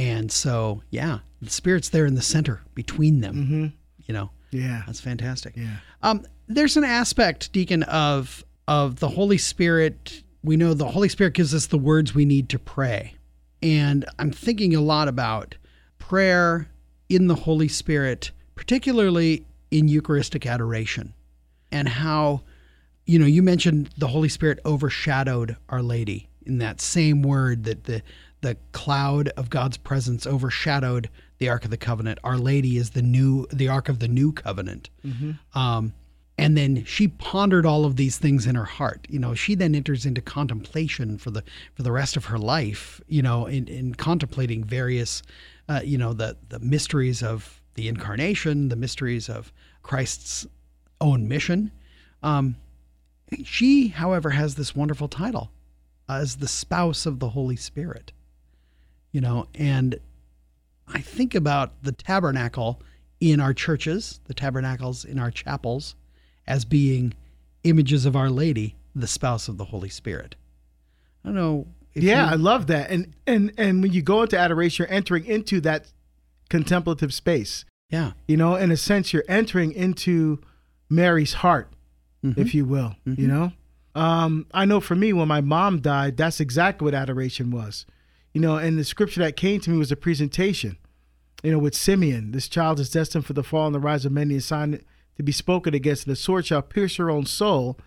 And 0.00 0.32
so, 0.32 0.82
yeah, 0.90 1.18
the 1.42 1.50
Spirit's 1.50 1.90
there 1.90 2.06
in 2.06 2.14
the 2.14 2.22
center 2.22 2.62
between 2.74 3.20
them. 3.20 3.34
Mm-hmm. 3.34 3.66
You 4.06 4.14
know, 4.14 4.30
Yeah. 4.50 4.82
that's 4.86 5.00
fantastic. 5.00 5.54
Yeah. 5.56 5.76
Um, 6.02 6.24
there's 6.48 6.76
an 6.76 6.84
aspect, 6.84 7.52
Deacon, 7.52 7.82
of 7.84 8.44
of 8.66 9.00
the 9.00 9.08
Holy 9.08 9.38
Spirit. 9.38 10.22
We 10.42 10.56
know 10.56 10.74
the 10.74 10.88
Holy 10.88 11.08
Spirit 11.08 11.34
gives 11.34 11.54
us 11.54 11.66
the 11.66 11.78
words 11.78 12.14
we 12.14 12.24
need 12.24 12.48
to 12.50 12.58
pray, 12.58 13.14
and 13.62 14.04
I'm 14.18 14.30
thinking 14.32 14.74
a 14.74 14.80
lot 14.80 15.06
about 15.08 15.56
prayer 15.98 16.68
in 17.08 17.26
the 17.26 17.34
Holy 17.34 17.68
Spirit, 17.68 18.30
particularly 18.54 19.44
in 19.70 19.86
Eucharistic 19.88 20.46
adoration, 20.46 21.12
and 21.70 21.88
how, 21.88 22.42
you 23.06 23.18
know, 23.18 23.26
you 23.26 23.42
mentioned 23.42 23.90
the 23.98 24.08
Holy 24.08 24.28
Spirit 24.28 24.60
overshadowed 24.64 25.56
Our 25.68 25.82
Lady 25.82 26.28
in 26.46 26.58
that 26.58 26.80
same 26.80 27.22
word 27.22 27.64
that 27.64 27.84
the 27.84 28.02
the 28.40 28.56
cloud 28.72 29.28
of 29.36 29.50
God's 29.50 29.76
presence 29.76 30.26
overshadowed 30.26 31.08
the 31.38 31.48
Ark 31.48 31.64
of 31.64 31.70
the 31.70 31.76
Covenant. 31.76 32.18
Our 32.24 32.38
Lady 32.38 32.76
is 32.76 32.90
the 32.90 33.02
new 33.02 33.46
the 33.52 33.68
Ark 33.68 33.88
of 33.88 33.98
the 33.98 34.08
New 34.08 34.32
Covenant. 34.32 34.90
Um, 35.54 35.94
and 36.38 36.56
then 36.56 36.84
she 36.84 37.06
pondered 37.08 37.66
all 37.66 37.84
of 37.84 37.96
these 37.96 38.16
things 38.16 38.46
in 38.46 38.54
her 38.54 38.64
heart. 38.64 39.06
You 39.10 39.18
know, 39.18 39.34
she 39.34 39.54
then 39.54 39.74
enters 39.74 40.06
into 40.06 40.22
contemplation 40.22 41.18
for 41.18 41.30
the 41.30 41.42
for 41.74 41.82
the 41.82 41.92
rest 41.92 42.16
of 42.16 42.26
her 42.26 42.38
life. 42.38 43.00
You 43.08 43.22
know, 43.22 43.46
in, 43.46 43.68
in 43.68 43.94
contemplating 43.94 44.64
various, 44.64 45.22
uh, 45.68 45.82
you 45.84 45.98
know, 45.98 46.14
the 46.14 46.36
the 46.48 46.58
mysteries 46.60 47.22
of 47.22 47.60
the 47.74 47.88
incarnation, 47.88 48.68
the 48.68 48.76
mysteries 48.76 49.28
of 49.28 49.52
Christ's 49.82 50.46
own 51.00 51.28
mission. 51.28 51.72
Um, 52.22 52.56
she, 53.44 53.88
however, 53.88 54.30
has 54.30 54.54
this 54.54 54.74
wonderful 54.74 55.08
title 55.08 55.50
as 56.08 56.36
the 56.36 56.48
spouse 56.48 57.06
of 57.06 57.18
the 57.18 57.30
Holy 57.30 57.56
Spirit. 57.56 58.12
You 59.12 59.20
know, 59.20 59.46
and 59.54 59.98
I 60.88 61.00
think 61.00 61.34
about 61.34 61.82
the 61.82 61.92
tabernacle 61.92 62.80
in 63.20 63.40
our 63.40 63.52
churches, 63.52 64.20
the 64.24 64.34
tabernacles 64.34 65.04
in 65.04 65.18
our 65.18 65.30
chapels, 65.30 65.94
as 66.46 66.64
being 66.64 67.14
images 67.64 68.06
of 68.06 68.16
Our 68.16 68.30
Lady, 68.30 68.76
the 68.94 69.06
spouse 69.06 69.48
of 69.48 69.58
the 69.58 69.66
Holy 69.66 69.88
Spirit. 69.88 70.36
I 71.24 71.28
don't 71.28 71.34
know. 71.34 71.66
If 71.94 72.02
yeah, 72.04 72.24
you- 72.26 72.32
I 72.32 72.34
love 72.36 72.66
that. 72.68 72.90
And 72.90 73.14
and 73.26 73.52
and 73.58 73.82
when 73.82 73.92
you 73.92 74.00
go 74.02 74.22
into 74.22 74.38
adoration, 74.38 74.84
you're 74.88 74.94
entering 74.94 75.26
into 75.26 75.60
that 75.62 75.90
contemplative 76.48 77.12
space. 77.12 77.64
yeah, 77.90 78.12
You 78.26 78.36
know, 78.36 78.54
in 78.56 78.70
a 78.70 78.76
sense, 78.76 79.12
you're 79.12 79.24
entering 79.28 79.72
into 79.72 80.40
Mary's 80.88 81.34
heart, 81.34 81.68
if 82.22 82.54
you 82.54 82.64
will. 82.64 82.96
You 83.04 83.26
know, 83.28 83.52
um, 83.94 84.46
I 84.54 84.64
know 84.64 84.80
for 84.80 84.94
me, 84.94 85.12
when 85.12 85.28
my 85.28 85.40
mom 85.40 85.80
died, 85.80 86.16
that's 86.16 86.40
exactly 86.40 86.84
what 86.84 86.94
adoration 86.94 87.50
was. 87.50 87.86
You 88.32 88.40
know, 88.40 88.56
and 88.56 88.78
the 88.78 88.84
scripture 88.84 89.20
that 89.20 89.36
came 89.36 89.60
to 89.60 89.70
me 89.70 89.78
was 89.78 89.92
a 89.92 89.96
presentation. 89.96 90.78
You 91.42 91.52
know, 91.52 91.58
with 91.58 91.74
Simeon, 91.74 92.32
this 92.32 92.48
child 92.48 92.78
is 92.78 92.90
destined 92.90 93.26
for 93.26 93.32
the 93.32 93.42
fall 93.42 93.66
and 93.66 93.74
the 93.74 93.80
rise 93.80 94.04
of 94.04 94.12
many, 94.12 94.36
a 94.36 94.40
sign 94.40 94.80
to 95.16 95.22
be 95.22 95.32
spoken 95.32 95.74
against, 95.74 96.06
and 96.06 96.12
the 96.12 96.16
sword 96.16 96.46
shall 96.46 96.62
pierce 96.62 96.96
her 96.96 97.10
own 97.10 97.26
soul, 97.26 97.78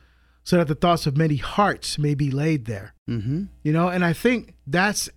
so 0.43 0.57
that 0.57 0.67
the 0.67 0.75
thoughts 0.75 1.07
of 1.07 1.15
many 1.15 1.37
hearts 1.37 1.97
may 1.97 2.13
be 2.13 2.29
laid 2.29 2.65
there. 2.65 2.93
mm-hmm. 3.09 3.43
You 3.63 3.71
know, 3.71 3.87
and 3.87 4.03
I 4.03 4.11
think 4.13 4.55
that's, 4.67 5.09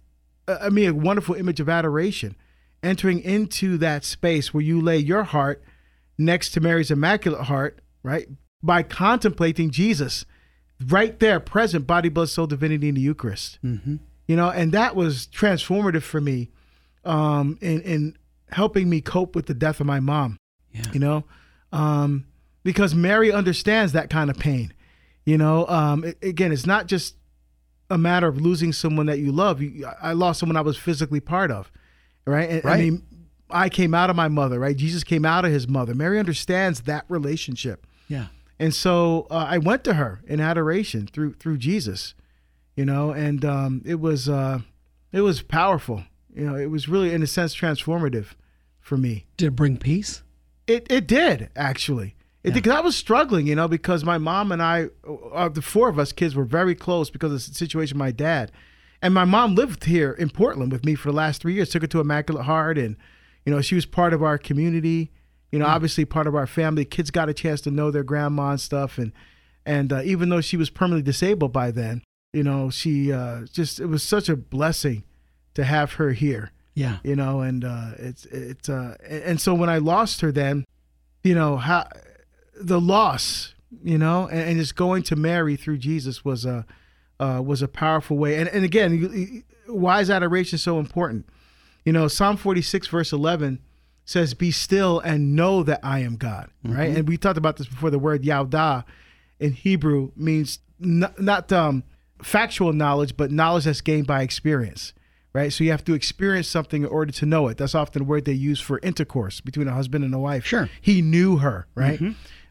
uh, 0.46 0.58
I 0.60 0.68
mean, 0.68 0.88
a 0.88 0.94
wonderful 0.94 1.34
image 1.34 1.60
of 1.60 1.68
adoration, 1.68 2.36
entering 2.82 3.20
into 3.20 3.76
that 3.78 4.04
space 4.04 4.54
where 4.54 4.62
you 4.62 4.80
lay 4.80 4.98
your 4.98 5.24
heart 5.24 5.62
next 6.16 6.50
to 6.50 6.60
Mary's 6.60 6.90
immaculate 6.90 7.46
heart, 7.46 7.80
right? 8.02 8.28
By 8.62 8.82
contemplating 8.82 9.70
Jesus, 9.70 10.24
right 10.86 11.18
there, 11.18 11.40
present, 11.40 11.86
body, 11.86 12.08
blood, 12.08 12.28
soul, 12.28 12.46
divinity 12.46 12.88
in 12.88 12.94
the 12.94 13.00
Eucharist. 13.00 13.58
Mm-hmm. 13.64 13.96
You 14.26 14.36
know, 14.36 14.50
and 14.50 14.72
that 14.72 14.96
was 14.96 15.28
transformative 15.28 16.02
for 16.02 16.20
me, 16.20 16.50
um, 17.04 17.58
in 17.60 17.80
in 17.82 18.16
helping 18.50 18.88
me 18.88 19.00
cope 19.00 19.34
with 19.34 19.46
the 19.46 19.54
death 19.54 19.80
of 19.80 19.86
my 19.86 19.98
mom 20.00 20.38
Yeah. 20.72 20.82
you 20.92 21.00
know? 21.00 21.24
Um, 21.72 22.26
because 22.62 22.94
mary 22.94 23.32
understands 23.32 23.92
that 23.92 24.08
kind 24.08 24.30
of 24.30 24.38
pain 24.38 24.72
you 25.24 25.36
know? 25.36 25.66
Um, 25.66 26.04
a- 26.04 26.28
again 26.28 26.52
it's 26.52 26.64
not 26.66 26.86
just 26.86 27.16
a 27.90 27.98
matter 27.98 28.26
of 28.28 28.40
losing 28.40 28.72
someone 28.72 29.06
that 29.06 29.18
you 29.18 29.30
love. 29.32 29.60
You, 29.62 29.86
i 30.00 30.12
lost 30.12 30.38
someone 30.40 30.56
i 30.56 30.60
was 30.60 30.76
physically 30.76 31.20
part 31.20 31.50
of 31.50 31.70
right? 32.24 32.48
And, 32.50 32.66
i 32.66 32.76
mean 32.78 33.02
i 33.50 33.68
came 33.68 33.94
out 33.94 34.10
of 34.10 34.16
my 34.16 34.28
mother 34.28 34.58
right? 34.60 34.76
Jesus 34.76 35.02
came 35.04 35.24
out 35.24 35.44
of 35.44 35.50
his 35.52 35.66
mother. 35.68 35.94
Mary 35.94 36.18
understands 36.18 36.82
that 36.82 37.04
relationship. 37.08 37.84
Yeah. 38.08 38.26
and 38.60 38.72
so 38.72 39.26
uh, 39.30 39.46
I 39.48 39.58
went 39.58 39.82
to 39.84 39.94
her 39.94 40.20
in 40.26 40.40
adoration 40.40 41.06
through 41.08 41.34
through 41.34 41.58
Jesus, 41.58 42.14
you 42.76 42.84
know, 42.84 43.10
and 43.10 43.44
um, 43.44 43.82
it 43.84 44.00
was 44.00 44.28
uh, 44.28 44.60
it 45.12 45.22
was 45.22 45.42
powerful. 45.42 46.04
You 46.34 46.44
know, 46.46 46.54
it 46.56 46.66
was 46.70 46.88
really 46.88 47.12
in 47.12 47.22
a 47.22 47.26
sense 47.26 47.54
transformative 47.56 48.26
for 48.80 48.96
me. 48.96 49.26
Did 49.36 49.46
it 49.46 49.56
bring 49.56 49.76
peace? 49.78 50.22
It 50.66 50.86
it 50.90 51.06
did 51.06 51.50
actually. 51.56 52.14
It 52.44 52.54
did, 52.54 52.62
'cause 52.62 52.74
I 52.74 52.80
was 52.80 52.94
struggling, 52.94 53.48
you 53.48 53.56
know, 53.56 53.66
because 53.66 54.04
my 54.04 54.18
mom 54.18 54.52
and 54.52 54.62
I, 54.62 54.86
uh, 55.32 55.48
the 55.48 55.62
four 55.62 55.88
of 55.88 55.98
us 55.98 56.12
kids, 56.12 56.36
were 56.36 56.44
very 56.44 56.76
close 56.76 57.10
because 57.10 57.32
of 57.32 57.38
the 57.38 57.54
situation 57.54 57.96
with 57.96 58.04
my 58.06 58.12
dad, 58.12 58.52
and 59.02 59.12
my 59.12 59.24
mom 59.24 59.56
lived 59.56 59.84
here 59.84 60.12
in 60.12 60.30
Portland 60.30 60.70
with 60.70 60.84
me 60.84 60.94
for 60.94 61.10
the 61.10 61.16
last 61.16 61.42
three 61.42 61.54
years. 61.54 61.70
Took 61.70 61.82
her 61.82 61.88
to 61.88 62.00
Immaculate 62.00 62.44
Heart, 62.44 62.78
and 62.78 62.96
you 63.44 63.52
know, 63.52 63.60
she 63.60 63.74
was 63.74 63.84
part 63.86 64.12
of 64.12 64.22
our 64.22 64.38
community. 64.38 65.10
You 65.50 65.58
know, 65.60 65.66
obviously 65.66 66.04
part 66.04 66.26
of 66.26 66.34
our 66.34 66.46
family. 66.46 66.84
Kids 66.84 67.10
got 67.10 67.28
a 67.28 67.34
chance 67.34 67.60
to 67.62 67.70
know 67.70 67.90
their 67.90 68.04
grandma 68.04 68.50
and 68.50 68.60
stuff, 68.60 68.96
and 68.98 69.12
and 69.64 69.92
uh, 69.92 70.02
even 70.04 70.28
though 70.28 70.40
she 70.40 70.56
was 70.56 70.70
permanently 70.70 71.02
disabled 71.02 71.52
by 71.52 71.72
then, 71.72 72.02
you 72.32 72.42
know, 72.42 72.70
she 72.70 73.12
uh, 73.12 73.46
just 73.52 73.80
it 73.80 73.86
was 73.86 74.02
such 74.02 74.28
a 74.28 74.36
blessing 74.36 75.04
to 75.54 75.64
have 75.64 75.94
her 75.94 76.12
here. 76.12 76.52
Yeah. 76.74 76.98
you 77.02 77.16
know 77.16 77.40
and 77.40 77.64
uh 77.64 77.92
it's 77.96 78.26
it's 78.26 78.68
uh 78.68 78.96
and 79.08 79.40
so 79.40 79.54
when 79.54 79.70
i 79.70 79.78
lost 79.78 80.20
her 80.20 80.30
then 80.30 80.66
you 81.24 81.34
know 81.34 81.56
how 81.56 81.88
the 82.60 82.78
loss 82.78 83.54
you 83.82 83.96
know 83.96 84.26
and, 84.28 84.40
and 84.50 84.58
just 84.58 84.76
going 84.76 85.02
to 85.04 85.16
mary 85.16 85.56
through 85.56 85.78
jesus 85.78 86.22
was 86.22 86.44
a 86.44 86.66
uh 87.18 87.40
was 87.42 87.62
a 87.62 87.68
powerful 87.68 88.18
way. 88.18 88.36
And 88.36 88.46
and 88.50 88.62
again 88.62 89.42
why 89.68 90.02
is 90.02 90.10
adoration 90.10 90.58
so 90.58 90.78
important? 90.78 91.26
You 91.86 91.94
know 91.94 92.08
psalm 92.08 92.36
46 92.36 92.88
verse 92.88 93.10
11 93.10 93.58
says 94.04 94.34
be 94.34 94.50
still 94.50 95.00
and 95.00 95.34
know 95.34 95.62
that 95.62 95.80
i 95.82 96.00
am 96.00 96.16
god 96.16 96.50
right? 96.62 96.94
And 96.94 97.08
we 97.08 97.16
talked 97.16 97.38
about 97.38 97.56
this 97.56 97.68
before 97.68 97.88
the 97.88 97.98
word 97.98 98.22
yaudah 98.22 98.84
in 99.40 99.52
hebrew 99.52 100.10
means 100.14 100.58
not, 100.78 101.18
not 101.18 101.50
um 101.52 101.84
factual 102.22 102.72
knowledge 102.72 103.16
but 103.16 103.30
knowledge 103.30 103.64
that's 103.64 103.80
gained 103.80 104.06
by 104.06 104.22
experience 104.22 104.92
right? 105.32 105.52
So 105.52 105.64
you 105.64 105.70
have 105.70 105.84
to 105.84 105.92
experience 105.92 106.48
something 106.48 106.82
in 106.82 106.88
order 106.88 107.12
to 107.12 107.26
know 107.26 107.48
it. 107.48 107.58
That's 107.58 107.74
often 107.74 108.00
a 108.00 108.04
word 108.06 108.24
they 108.24 108.32
use 108.32 108.58
for 108.58 108.78
intercourse 108.82 109.42
between 109.42 109.68
a 109.68 109.72
husband 109.74 110.02
and 110.02 110.14
a 110.14 110.18
wife. 110.18 110.46
Sure. 110.46 110.70
He 110.80 111.02
knew 111.02 111.36
her, 111.36 111.66
right? 111.74 112.00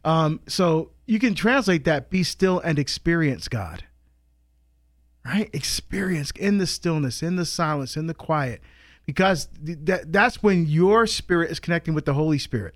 Um, 0.04 0.40
so 0.48 0.92
you 1.08 1.18
can 1.18 1.34
translate 1.34 1.84
that 1.86 2.12
be 2.12 2.22
still 2.22 2.60
and 2.60 2.78
experience 2.78 3.48
God. 3.48 3.86
right? 5.26 5.50
Experience 5.52 6.32
in 6.36 6.60
the 6.60 6.68
stillness, 6.68 7.24
in 7.24 7.38
the 7.38 7.46
silence, 7.46 7.98
in 7.98 8.06
the 8.06 8.14
quiet, 8.14 8.62
because 9.08 9.48
th- 9.66 9.80
that 9.82 10.12
that's 10.14 10.44
when 10.44 10.68
your 10.68 11.08
spirit 11.08 11.50
is 11.50 11.60
connecting 11.60 11.96
with 11.96 12.06
the 12.06 12.14
Holy 12.14 12.38
Spirit, 12.38 12.76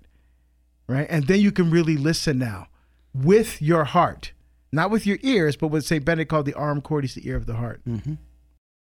right? 0.88 1.06
And 1.08 1.28
then 1.28 1.40
you 1.40 1.52
can 1.52 1.70
really 1.70 1.96
listen 1.96 2.38
now 2.38 2.66
with 3.14 3.62
your 3.62 3.84
heart, 3.84 4.32
not 4.72 4.90
with 4.90 5.06
your 5.06 5.18
ears, 5.22 5.56
but 5.56 5.68
what 5.68 5.84
Saint 5.84 6.04
Benedict 6.04 6.30
called 6.30 6.46
the 6.46 6.52
aurem 6.52 6.82
cordis 6.82 7.16
is 7.16 7.22
the 7.22 7.28
ear 7.28 7.36
of 7.36 7.46
the 7.46 7.54
heart. 7.54 7.80
Mm-hmm. 7.86 8.14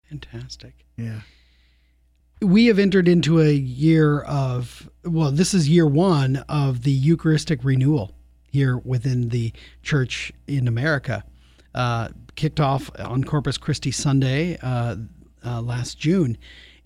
Fantastic. 0.10 0.86
Yeah. 0.98 1.22
We 2.42 2.66
have 2.66 2.80
entered 2.80 3.08
into 3.08 3.42
a 3.42 3.52
year 3.52 4.22
of, 4.22 4.90
well, 5.04 5.32
this 5.32 5.54
is 5.54 5.70
year 5.70 5.88
one 5.88 6.38
of 6.50 6.84
the 6.84 6.92
Eucharistic 6.92 7.64
renewal 7.64 8.12
here 8.52 8.78
within 8.78 9.30
the 9.30 9.54
church 9.82 10.32
in 10.48 10.68
America. 10.68 11.24
Uh, 11.74 12.10
kicked 12.36 12.60
off 12.60 12.92
on 13.00 13.24
Corpus 13.24 13.58
Christi 13.58 13.92
Sunday 13.92 14.58
uh, 14.62 14.96
uh, 15.44 15.62
last 15.62 15.98
June, 15.98 16.38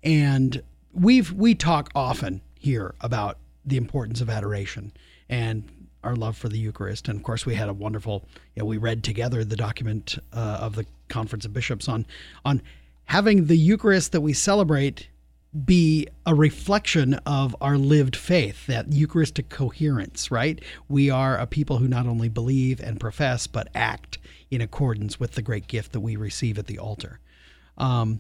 and 0.02 0.64
we've 0.94 1.34
we 1.34 1.56
talk 1.56 1.90
often 1.94 2.42
here 2.58 2.96
about 3.02 3.38
the 3.66 3.76
importance 3.76 4.22
of 4.22 4.30
adoration 4.30 4.94
and 5.28 5.70
our 6.04 6.16
love 6.16 6.38
for 6.38 6.50
the 6.50 6.58
Eucharist. 6.58 7.08
And 7.08 7.18
of 7.18 7.24
course, 7.24 7.46
we 7.46 7.56
had 7.56 7.70
a 7.70 7.74
wonderful, 7.74 8.26
you 8.56 8.62
know, 8.62 8.66
we 8.66 8.78
read 8.78 9.04
together 9.04 9.44
the 9.44 9.56
document 9.56 10.18
uh, 10.34 10.60
of 10.62 10.76
the 10.76 10.86
Conference 11.10 11.46
of 11.46 11.54
Bishops 11.54 11.88
on 11.88 12.06
on 12.46 12.62
having 13.06 13.48
the 13.48 13.58
Eucharist 13.58 14.12
that 14.12 14.22
we 14.22 14.34
celebrate 14.34 15.08
be 15.66 16.08
a 16.26 16.36
reflection 16.36 17.16
of 17.26 17.56
our 17.62 17.78
lived 17.78 18.16
faith, 18.16 18.68
that 18.68 18.92
Eucharistic 18.92 19.50
coherence, 19.50 20.30
right? 20.30 20.62
We 20.90 21.10
are 21.10 21.38
a 21.38 21.48
people 21.48 21.78
who 21.78 21.88
not 21.88 22.06
only 22.06 22.30
believe 22.30 22.80
and 22.82 23.00
profess, 23.00 23.48
but 23.48 23.70
act 23.74 24.18
in 24.52 24.62
accordance 24.62 25.20
with 25.20 25.34
the 25.34 25.42
great 25.42 25.68
gift 25.68 25.94
that 25.94 26.02
we 26.02 26.16
receive 26.16 26.60
at 26.60 26.68
the 26.68 26.80
altar. 26.80 27.20
Um, 27.78 28.20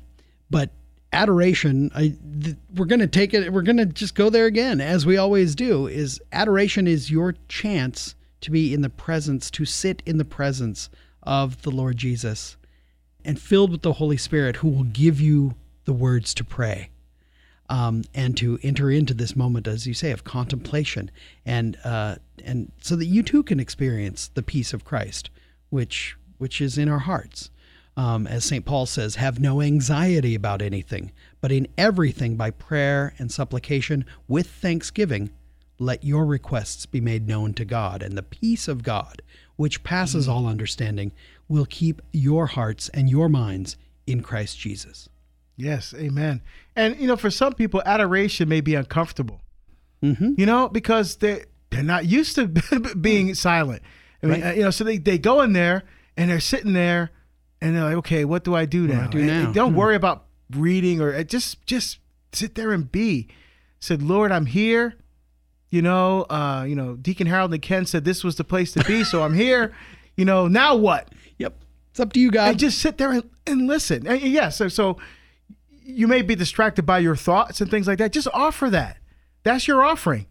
but 0.49 0.71
adoration, 1.13 1.91
I, 1.95 2.15
th- 2.41 2.57
we're 2.75 2.85
going 2.85 2.99
to 2.99 3.07
take 3.07 3.33
it, 3.33 3.51
we're 3.51 3.61
going 3.61 3.77
to 3.77 3.85
just 3.85 4.15
go 4.15 4.29
there 4.29 4.45
again, 4.45 4.81
as 4.81 5.05
we 5.05 5.17
always 5.17 5.55
do, 5.55 5.87
is 5.87 6.21
adoration 6.31 6.87
is 6.87 7.11
your 7.11 7.35
chance 7.47 8.15
to 8.41 8.51
be 8.51 8.73
in 8.73 8.81
the 8.81 8.89
presence, 8.89 9.49
to 9.51 9.65
sit 9.65 10.03
in 10.05 10.17
the 10.17 10.25
presence 10.25 10.89
of 11.23 11.61
the 11.63 11.71
Lord 11.71 11.97
Jesus 11.97 12.57
and 13.25 13.39
filled 13.39 13.71
with 13.71 13.81
the 13.81 13.93
Holy 13.93 14.17
Spirit 14.17 14.57
who 14.57 14.69
will 14.69 14.83
give 14.83 15.19
you 15.19 15.55
the 15.85 15.93
words 15.93 16.33
to 16.35 16.43
pray 16.43 16.89
um, 17.69 18.03
and 18.13 18.37
to 18.37 18.59
enter 18.63 18.89
into 18.89 19.13
this 19.13 19.35
moment, 19.35 19.67
as 19.67 19.85
you 19.85 19.93
say, 19.93 20.11
of 20.11 20.23
contemplation, 20.23 21.11
and 21.45 21.77
uh, 21.83 22.15
and 22.43 22.71
so 22.81 22.95
that 22.95 23.05
you 23.05 23.23
too 23.23 23.43
can 23.43 23.59
experience 23.59 24.29
the 24.33 24.43
peace 24.43 24.73
of 24.73 24.85
Christ, 24.85 25.29
which 25.69 26.15
which 26.37 26.61
is 26.61 26.77
in 26.77 26.87
our 26.87 26.99
hearts. 26.99 27.49
Um, 27.97 28.27
as 28.27 28.45
St. 28.45 28.63
Paul 28.63 28.85
says, 28.85 29.15
have 29.15 29.39
no 29.39 29.59
anxiety 29.59 30.35
about 30.35 30.61
anything, 30.61 31.11
but 31.41 31.51
in 31.51 31.67
everything 31.79 32.35
by 32.35 32.51
prayer 32.51 33.15
and 33.17 33.31
supplication 33.31 34.05
with 34.27 34.47
thanksgiving, 34.47 35.31
let 35.79 36.03
your 36.03 36.25
requests 36.25 36.85
be 36.85 37.01
made 37.01 37.27
known 37.27 37.53
to 37.55 37.65
God, 37.65 38.03
and 38.03 38.15
the 38.15 38.23
peace 38.23 38.67
of 38.67 38.83
God, 38.83 39.23
which 39.55 39.83
passes 39.83 40.27
mm-hmm. 40.27 40.37
all 40.37 40.47
understanding, 40.47 41.11
will 41.47 41.65
keep 41.65 42.01
your 42.13 42.45
hearts 42.45 42.87
and 42.89 43.09
your 43.09 43.29
minds 43.29 43.77
in 44.05 44.21
Christ 44.21 44.59
Jesus. 44.59 45.09
Yes, 45.55 45.93
amen. 45.97 46.41
And 46.75 46.97
you 46.99 47.07
know, 47.07 47.17
for 47.17 47.31
some 47.31 47.53
people, 47.53 47.81
adoration 47.85 48.47
may 48.47 48.61
be 48.61 48.75
uncomfortable. 48.75 49.41
Mm-hmm. 50.03 50.33
You 50.37 50.45
know, 50.45 50.69
because 50.69 51.15
they 51.15 51.45
they're 51.71 51.83
not 51.83 52.05
used 52.05 52.35
to 52.35 52.47
being 53.01 53.33
silent. 53.33 53.81
I 54.21 54.25
mean, 54.27 54.41
right. 54.41 54.51
uh, 54.51 54.53
you 54.53 54.61
know, 54.61 54.71
so 54.71 54.83
they, 54.83 54.97
they 54.97 55.17
go 55.17 55.41
in 55.41 55.53
there 55.53 55.83
and 56.15 56.29
they're 56.29 56.39
sitting 56.39 56.73
there 56.73 57.11
and 57.61 57.75
they're 57.75 57.83
like, 57.83 57.95
okay, 57.95 58.25
what 58.25 58.43
do 58.43 58.55
I 58.55 58.65
do 58.65 58.87
now? 58.87 59.05
I 59.05 59.07
do 59.07 59.23
now? 59.23 59.51
don't 59.51 59.69
mm-hmm. 59.69 59.77
worry 59.77 59.95
about 59.95 60.25
reading 60.51 61.01
or 61.01 61.13
uh, 61.13 61.23
just 61.23 61.65
just 61.65 61.99
sit 62.31 62.55
there 62.55 62.71
and 62.71 62.91
be. 62.91 63.27
Said, 63.79 64.01
Lord, 64.01 64.31
I'm 64.31 64.47
here. 64.47 64.95
You 65.69 65.81
know, 65.81 66.23
uh, 66.29 66.65
you 66.67 66.75
know, 66.75 66.95
Deacon 66.95 67.27
Harold 67.27 67.53
and 67.53 67.61
Ken 67.61 67.85
said 67.85 68.05
this 68.05 68.23
was 68.23 68.37
the 68.37 68.43
place 68.43 68.71
to 68.73 68.83
be, 68.85 69.03
so 69.03 69.23
I'm 69.23 69.33
here. 69.33 69.73
You 70.15 70.25
know, 70.25 70.47
now 70.47 70.75
what? 70.75 71.09
Yep, 71.37 71.55
it's 71.91 71.99
up 71.99 72.13
to 72.13 72.19
you 72.19 72.31
guys. 72.31 72.51
And 72.51 72.59
just 72.59 72.79
sit 72.79 72.97
there 72.97 73.11
and, 73.11 73.29
and 73.45 73.67
listen. 73.67 74.07
And 74.07 74.21
yeah, 74.21 74.49
so 74.49 74.67
so 74.67 74.97
you 75.83 76.07
may 76.07 76.21
be 76.21 76.35
distracted 76.35 76.85
by 76.85 76.99
your 76.99 77.15
thoughts 77.15 77.59
and 77.59 77.69
things 77.69 77.87
like 77.87 77.97
that. 77.97 78.13
Just 78.13 78.27
offer 78.33 78.69
that. 78.69 78.97
That's 79.43 79.67
your 79.67 79.83
offering. 79.83 80.27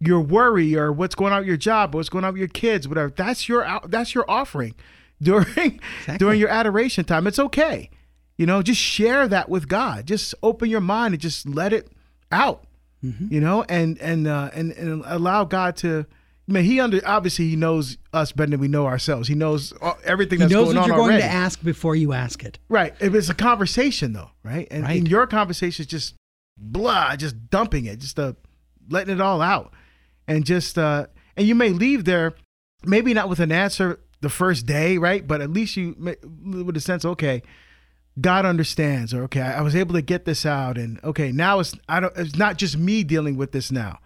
Your 0.00 0.20
worry 0.20 0.76
or 0.76 0.92
what's 0.92 1.14
going 1.14 1.32
on 1.32 1.40
with 1.40 1.48
your 1.48 1.56
job, 1.56 1.94
what's 1.94 2.08
going 2.08 2.24
on 2.24 2.32
with 2.32 2.38
your 2.38 2.48
kids, 2.48 2.86
whatever. 2.88 3.10
That's 3.10 3.48
your 3.48 3.80
that's 3.86 4.14
your 4.14 4.24
offering 4.30 4.74
during 5.22 5.80
exactly. 6.00 6.18
during 6.18 6.40
your 6.40 6.48
adoration 6.48 7.04
time. 7.04 7.26
It's 7.26 7.38
okay. 7.38 7.90
You 8.36 8.46
know, 8.46 8.62
just 8.62 8.80
share 8.80 9.26
that 9.28 9.48
with 9.48 9.68
God. 9.68 10.06
Just 10.06 10.34
open 10.42 10.70
your 10.70 10.80
mind 10.80 11.14
and 11.14 11.20
just 11.20 11.48
let 11.48 11.72
it 11.72 11.90
out. 12.30 12.64
Mm-hmm. 13.04 13.32
You 13.32 13.40
know, 13.40 13.64
and 13.68 13.98
and 13.98 14.26
uh, 14.26 14.50
and 14.52 14.72
and 14.72 15.02
allow 15.06 15.44
God 15.44 15.76
to 15.78 16.06
I 16.48 16.52
mean, 16.52 16.64
he 16.64 16.80
under 16.80 17.00
obviously 17.04 17.48
he 17.48 17.56
knows 17.56 17.98
us 18.12 18.32
better 18.32 18.50
than 18.50 18.60
we 18.60 18.68
know 18.68 18.86
ourselves. 18.86 19.28
He 19.28 19.34
knows 19.34 19.74
everything 20.02 20.38
that's 20.38 20.52
going 20.52 20.68
on 20.68 20.68
He 20.68 20.74
knows 20.74 20.80
what 20.80 20.86
you're 20.86 21.08
going 21.08 21.20
to 21.20 21.24
ask 21.24 21.62
before 21.62 21.94
you 21.94 22.14
ask 22.14 22.42
it. 22.42 22.58
Right. 22.70 22.94
If 23.00 23.14
it's 23.14 23.28
a 23.28 23.34
conversation 23.34 24.14
though, 24.14 24.30
right? 24.42 24.66
And, 24.70 24.82
right. 24.84 25.06
your 25.06 25.26
conversation 25.26 25.82
is 25.82 25.86
just 25.86 26.14
blah, 26.56 27.16
just 27.16 27.50
dumping 27.50 27.84
it, 27.84 27.98
just 27.98 28.18
uh, 28.18 28.32
letting 28.88 29.14
it 29.14 29.20
all 29.20 29.42
out, 29.42 29.74
and 30.26 30.46
just 30.46 30.78
uh, 30.78 31.06
and 31.36 31.46
you 31.46 31.54
may 31.54 31.68
leave 31.68 32.06
there, 32.06 32.34
maybe 32.82 33.12
not 33.12 33.28
with 33.28 33.40
an 33.40 33.52
answer 33.52 34.00
the 34.20 34.28
first 34.28 34.66
day, 34.66 34.98
right? 34.98 35.26
But 35.26 35.40
at 35.40 35.50
least 35.50 35.76
you 35.76 35.94
with 36.44 36.76
a 36.76 36.80
sense, 36.80 37.04
okay, 37.04 37.42
God 38.20 38.44
understands, 38.44 39.14
or 39.14 39.24
okay, 39.24 39.40
I 39.40 39.60
was 39.60 39.76
able 39.76 39.94
to 39.94 40.02
get 40.02 40.24
this 40.24 40.44
out, 40.44 40.76
and 40.76 40.98
okay, 41.04 41.32
now 41.32 41.60
it's 41.60 41.74
I 41.88 42.00
don't, 42.00 42.16
it's 42.16 42.36
not 42.36 42.56
just 42.56 42.76
me 42.76 43.04
dealing 43.04 43.36
with 43.36 43.52
this 43.52 43.70
now 43.70 43.98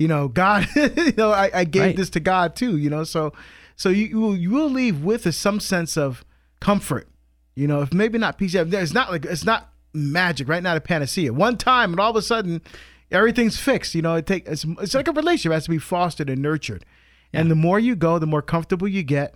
you 0.00 0.08
know, 0.08 0.28
God, 0.28 0.66
you 0.74 1.12
know, 1.18 1.30
I, 1.30 1.50
I 1.52 1.64
gave 1.64 1.82
right. 1.82 1.96
this 1.96 2.08
to 2.10 2.20
God 2.20 2.56
too, 2.56 2.78
you 2.78 2.88
know, 2.88 3.04
so, 3.04 3.34
so 3.76 3.90
you, 3.90 4.06
you 4.06 4.20
will, 4.20 4.36
you 4.36 4.50
will 4.50 4.70
leave 4.70 5.04
with 5.04 5.26
a, 5.26 5.32
some 5.32 5.60
sense 5.60 5.98
of 5.98 6.24
comfort, 6.58 7.06
you 7.54 7.68
know, 7.68 7.82
if 7.82 7.92
maybe 7.92 8.16
not 8.16 8.38
peace. 8.38 8.54
It's 8.54 8.94
not 8.94 9.10
like, 9.10 9.26
it's 9.26 9.44
not 9.44 9.70
magic, 9.92 10.48
right? 10.48 10.62
Not 10.62 10.78
a 10.78 10.80
panacea. 10.80 11.34
One 11.34 11.58
time 11.58 11.92
and 11.92 12.00
all 12.00 12.08
of 12.08 12.16
a 12.16 12.22
sudden 12.22 12.62
everything's 13.10 13.60
fixed, 13.60 13.94
you 13.94 14.00
know, 14.00 14.14
it 14.14 14.26
take, 14.26 14.48
it's, 14.48 14.64
it's 14.80 14.94
like 14.94 15.06
a 15.06 15.12
relationship 15.12 15.52
has 15.52 15.64
to 15.64 15.70
be 15.70 15.78
fostered 15.78 16.30
and 16.30 16.40
nurtured. 16.40 16.86
Yeah. 17.34 17.40
And 17.40 17.50
the 17.50 17.54
more 17.54 17.78
you 17.78 17.94
go, 17.94 18.18
the 18.18 18.26
more 18.26 18.42
comfortable 18.42 18.88
you 18.88 19.02
get 19.02 19.34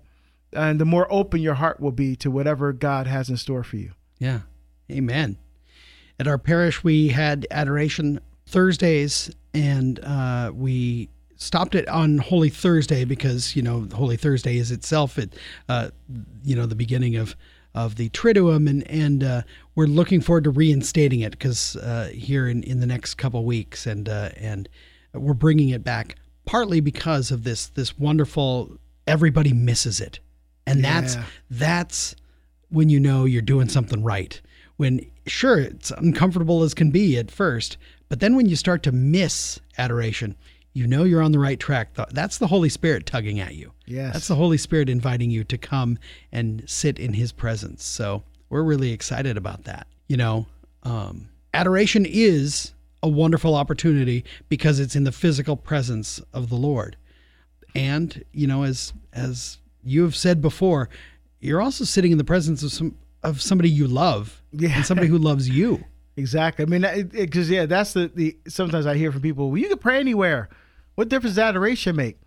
and 0.55 0.81
the 0.81 0.85
more 0.85 1.07
open 1.11 1.40
your 1.40 1.55
heart 1.55 1.81
will 1.81 1.93
be 1.93 2.17
to 2.17 2.31
whatever 2.31 2.73
God 2.73 3.07
has 3.07 3.29
in 3.29 3.37
store 3.37 3.64
for 3.64 3.77
you. 3.77 3.93
Yeah. 4.19 4.40
Amen. 4.90 5.38
At 6.19 6.29
our 6.29 6.38
parish, 6.38 6.85
we 6.85 7.09
had 7.09 7.47
adoration 7.51 8.21
Thursdays 8.47 9.31
and 9.53 10.01
uh, 10.01 10.53
we 10.55 11.09
stopped 11.37 11.75
it 11.75 11.88
on 11.88 12.19
Holy 12.19 12.51
Thursday 12.51 13.05
because 13.05 13.57
you 13.57 13.62
know 13.62 13.88
Holy 13.93 14.17
Thursday 14.17 14.59
is 14.59 14.71
itself 14.71 15.19
it 15.19 15.35
uh, 15.69 15.90
you 16.43 16.57
know 16.57 16.67
the 16.67 16.75
beginning 16.75 17.17
of 17.17 17.37
of 17.75 17.97
the 17.97 18.09
Triduum 18.11 18.69
and 18.69 18.88
and 18.88 19.25
uh, 19.25 19.43
we're 19.75 19.87
looking 19.87 20.21
forward 20.21 20.45
to 20.45 20.51
reinstating 20.51 21.21
it 21.21 21.31
because 21.33 21.77
uh, 21.77 22.11
here 22.12 22.49
in, 22.49 22.62
in 22.62 22.81
the 22.81 22.87
next 22.87 23.14
couple 23.14 23.45
weeks 23.45 23.87
and 23.87 24.09
uh, 24.09 24.31
and 24.37 24.69
we're 25.12 25.35
bringing 25.35 25.71
it 25.71 25.85
back 25.85 26.17
partly 26.45 26.81
because 26.81 27.31
of 27.31 27.45
this 27.45 27.67
this 27.69 27.99
wonderful 27.99 28.77
everybody 29.07 29.53
misses 29.53 30.01
it 30.01 30.19
and 30.66 30.81
yeah. 30.81 31.00
that's 31.00 31.16
that's 31.50 32.16
when 32.70 32.88
you 32.88 32.98
know 33.00 33.24
you're 33.24 33.42
doing 33.42 33.68
something 33.68 34.03
right 34.03 34.40
when 34.77 35.05
sure 35.27 35.59
it's 35.59 35.90
uncomfortable 35.92 36.62
as 36.62 36.74
can 36.74 36.90
be 36.90 37.16
at 37.16 37.31
first 37.31 37.77
but 38.09 38.20
then 38.20 38.37
when 38.37 38.46
you 38.46 38.57
start 38.57 38.83
to 38.85 38.92
miss 38.92 39.61
adoration, 39.79 40.37
you 40.72 40.87
know 40.87 41.05
you're 41.05 41.22
on 41.22 41.33
the 41.33 41.38
right 41.38 41.59
track. 41.59 41.96
That's 42.11 42.38
the 42.38 42.46
Holy 42.46 42.68
Spirit 42.68 43.07
tugging 43.07 43.40
at 43.40 43.55
you. 43.55 43.72
Yes. 43.87 44.12
That's 44.12 44.29
the 44.29 44.35
Holy 44.35 44.57
Spirit 44.57 44.88
inviting 44.88 45.31
you 45.31 45.44
to 45.44 45.59
come 45.59 45.98
and 46.33 46.62
sit 46.66 46.98
in 46.98 47.14
his 47.14 47.33
presence. 47.33 47.85
So 47.85 48.22
we're 48.50 48.62
really 48.62 48.92
excited 48.92 49.37
about 49.37 49.64
that. 49.64 49.87
You 50.09 50.16
know, 50.16 50.46
um, 50.83 51.29
adoration 51.53 52.07
is 52.09 52.72
a 53.03 53.09
wonderful 53.09 53.55
opportunity 53.55 54.24
because 54.48 54.81
it's 54.81 54.96
in 54.96 55.05
the 55.05 55.12
physical 55.12 55.57
presence 55.57 56.20
of 56.33 56.50
the 56.50 56.57
Lord. 56.57 56.96
And, 57.74 58.24
you 58.33 58.46
know, 58.46 58.62
as 58.62 58.92
as 59.12 59.59
you 59.85 60.03
have 60.03 60.16
said 60.16 60.40
before, 60.40 60.88
you're 61.40 61.61
also 61.61 61.85
sitting 61.85 62.12
in 62.12 62.18
the 62.18 62.25
presence 62.25 62.62
of 62.62 62.73
some 62.73 62.97
of 63.23 63.40
somebody 63.40 63.70
you 63.70 63.87
love 63.87 64.42
yeah. 64.53 64.77
and 64.77 64.87
somebody 64.87 65.09
who 65.09 65.18
loves 65.18 65.49
you. 65.49 65.85
Exactly. 66.16 66.64
I 66.64 66.68
mean, 66.68 67.09
because 67.09 67.51
yeah, 67.51 67.66
that's 67.66 67.92
the 67.92 68.07
the. 68.07 68.37
Sometimes 68.47 68.87
I 68.87 68.97
hear 68.97 69.11
from 69.11 69.20
people, 69.20 69.51
well, 69.51 69.59
you 69.59 69.68
can 69.68 69.79
pray 69.79 69.99
anywhere. 69.99 70.49
What 70.94 71.09
difference 71.09 71.35
does 71.35 71.40
adoration 71.40 71.97
make? 71.97 72.18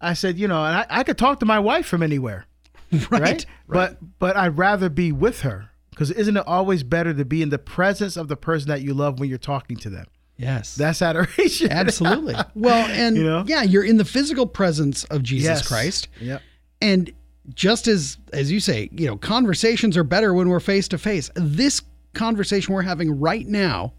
I 0.00 0.14
said, 0.14 0.38
you 0.38 0.46
know, 0.46 0.64
and 0.64 0.76
I, 0.76 0.86
I 0.88 1.02
could 1.02 1.18
talk 1.18 1.40
to 1.40 1.46
my 1.46 1.58
wife 1.58 1.86
from 1.86 2.04
anywhere, 2.04 2.46
right? 2.92 3.10
right? 3.10 3.46
But 3.66 4.18
but 4.20 4.36
I'd 4.36 4.56
rather 4.56 4.88
be 4.88 5.10
with 5.10 5.40
her 5.40 5.70
because 5.90 6.12
isn't 6.12 6.36
it 6.36 6.46
always 6.46 6.84
better 6.84 7.12
to 7.14 7.24
be 7.24 7.42
in 7.42 7.48
the 7.48 7.58
presence 7.58 8.16
of 8.16 8.28
the 8.28 8.36
person 8.36 8.68
that 8.68 8.82
you 8.82 8.94
love 8.94 9.18
when 9.18 9.28
you're 9.28 9.38
talking 9.38 9.76
to 9.78 9.90
them? 9.90 10.06
Yes, 10.36 10.76
that's 10.76 11.02
adoration. 11.02 11.70
Absolutely. 11.72 12.36
well, 12.54 12.86
and 12.90 13.16
you 13.16 13.24
know? 13.24 13.44
yeah, 13.46 13.62
you're 13.62 13.84
in 13.84 13.96
the 13.96 14.04
physical 14.04 14.46
presence 14.46 15.04
of 15.04 15.22
Jesus 15.24 15.58
yes. 15.58 15.66
Christ. 15.66 16.08
Yeah. 16.20 16.38
And 16.82 17.12
just 17.54 17.86
as 17.88 18.18
as 18.32 18.50
you 18.50 18.60
say, 18.60 18.88
you 18.92 19.06
know, 19.06 19.16
conversations 19.16 19.96
are 19.96 20.04
better 20.04 20.34
when 20.34 20.48
we're 20.48 20.60
face 20.60 20.88
to 20.88 20.98
face. 20.98 21.30
This 21.34 21.80
conversation 22.12 22.74
we're 22.74 22.82
having 22.82 23.18
right 23.20 23.46
now 23.46 23.92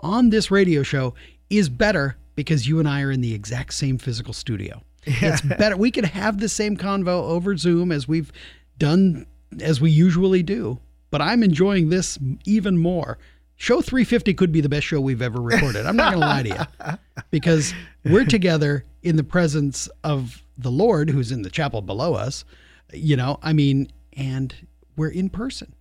on 0.00 0.30
this 0.30 0.50
radio 0.50 0.82
show 0.82 1.14
is 1.50 1.68
better 1.68 2.16
because 2.34 2.68
you 2.68 2.78
and 2.78 2.88
I 2.88 3.02
are 3.02 3.10
in 3.10 3.20
the 3.20 3.34
exact 3.34 3.74
same 3.74 3.98
physical 3.98 4.32
studio. 4.32 4.82
It's 5.04 5.40
better. 5.40 5.76
We 5.76 5.90
could 5.90 6.04
have 6.04 6.38
the 6.38 6.48
same 6.48 6.76
convo 6.76 7.08
over 7.08 7.56
Zoom 7.56 7.90
as 7.90 8.06
we've 8.06 8.30
done 8.78 9.26
as 9.60 9.80
we 9.80 9.90
usually 9.90 10.42
do, 10.42 10.78
but 11.10 11.22
I'm 11.22 11.42
enjoying 11.42 11.88
this 11.88 12.18
even 12.44 12.76
more. 12.78 13.18
Show 13.56 13.80
350 13.80 14.34
could 14.34 14.52
be 14.52 14.60
the 14.60 14.68
best 14.68 14.86
show 14.86 15.00
we've 15.00 15.22
ever 15.22 15.40
recorded. 15.40 15.86
I'm 15.86 15.96
not 15.96 16.12
going 16.12 16.20
to 16.20 16.26
lie 16.28 16.42
to 16.42 16.48
you 16.84 16.98
because 17.30 17.74
we're 18.04 18.24
together 18.24 18.84
in 19.02 19.16
the 19.16 19.24
presence 19.24 19.88
of 20.04 20.42
the 20.58 20.70
Lord 20.70 21.10
who's 21.10 21.32
in 21.32 21.42
the 21.42 21.50
chapel 21.50 21.80
below 21.80 22.14
us. 22.14 22.44
You 22.92 23.16
know, 23.16 23.38
I 23.42 23.52
mean, 23.52 23.90
and 24.14 24.54
we're 24.96 25.10
in 25.10 25.30
person. 25.30 25.74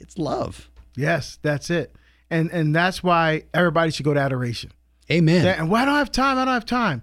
It's 0.00 0.18
love. 0.18 0.68
Yes, 0.96 1.38
that's 1.40 1.70
it. 1.70 1.94
And 2.30 2.50
and 2.50 2.74
that's 2.74 3.02
why 3.02 3.44
everybody 3.54 3.90
should 3.90 4.04
go 4.04 4.14
to 4.14 4.20
adoration. 4.20 4.72
Amen. 5.10 5.46
And 5.46 5.70
why 5.70 5.84
don't 5.84 5.94
I 5.94 5.98
have 5.98 6.10
time? 6.10 6.38
I 6.38 6.44
don't 6.44 6.54
have 6.54 6.66
time. 6.66 7.02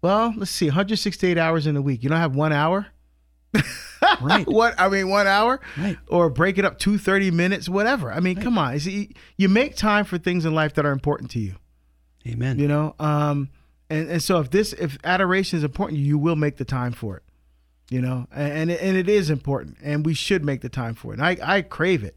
Well, 0.00 0.34
let's 0.36 0.50
see, 0.50 0.66
168 0.66 1.38
hours 1.38 1.66
in 1.66 1.76
a 1.76 1.82
week. 1.82 2.02
You 2.02 2.08
don't 2.08 2.18
have 2.18 2.34
one 2.34 2.52
hour? 2.52 2.88
right. 4.20 4.46
what 4.46 4.74
I 4.78 4.88
mean, 4.88 5.08
one 5.08 5.26
hour, 5.26 5.60
Right. 5.76 5.98
Or 6.08 6.30
break 6.30 6.58
it 6.58 6.64
up 6.64 6.78
two 6.78 6.98
30 6.98 7.30
minutes, 7.30 7.68
whatever. 7.68 8.10
I 8.10 8.20
mean, 8.20 8.40
come 8.40 8.58
on. 8.58 8.78
See, 8.80 9.14
you 9.36 9.48
make 9.48 9.76
time 9.76 10.04
for 10.04 10.18
things 10.18 10.44
in 10.44 10.54
life 10.54 10.74
that 10.74 10.86
are 10.86 10.92
important 10.92 11.30
to 11.32 11.38
you. 11.38 11.54
Amen. 12.26 12.58
You 12.58 12.68
know, 12.68 12.94
um, 12.98 13.50
and 13.92 14.10
and 14.10 14.22
so 14.22 14.40
if 14.40 14.50
this 14.50 14.72
if 14.74 14.98
adoration 15.04 15.58
is 15.58 15.64
important, 15.64 16.00
you 16.00 16.18
will 16.18 16.36
make 16.36 16.56
the 16.56 16.64
time 16.64 16.92
for 16.92 17.16
it. 17.16 17.22
You 17.90 18.00
know, 18.00 18.26
and 18.32 18.52
and 18.52 18.70
it, 18.70 18.80
and 18.80 18.96
it 18.96 19.08
is 19.08 19.28
important, 19.30 19.76
and 19.82 20.04
we 20.06 20.14
should 20.14 20.44
make 20.44 20.62
the 20.62 20.68
time 20.68 20.94
for 20.94 21.12
it. 21.12 21.18
And 21.18 21.26
I 21.26 21.36
I 21.42 21.62
crave 21.62 22.02
it. 22.02 22.16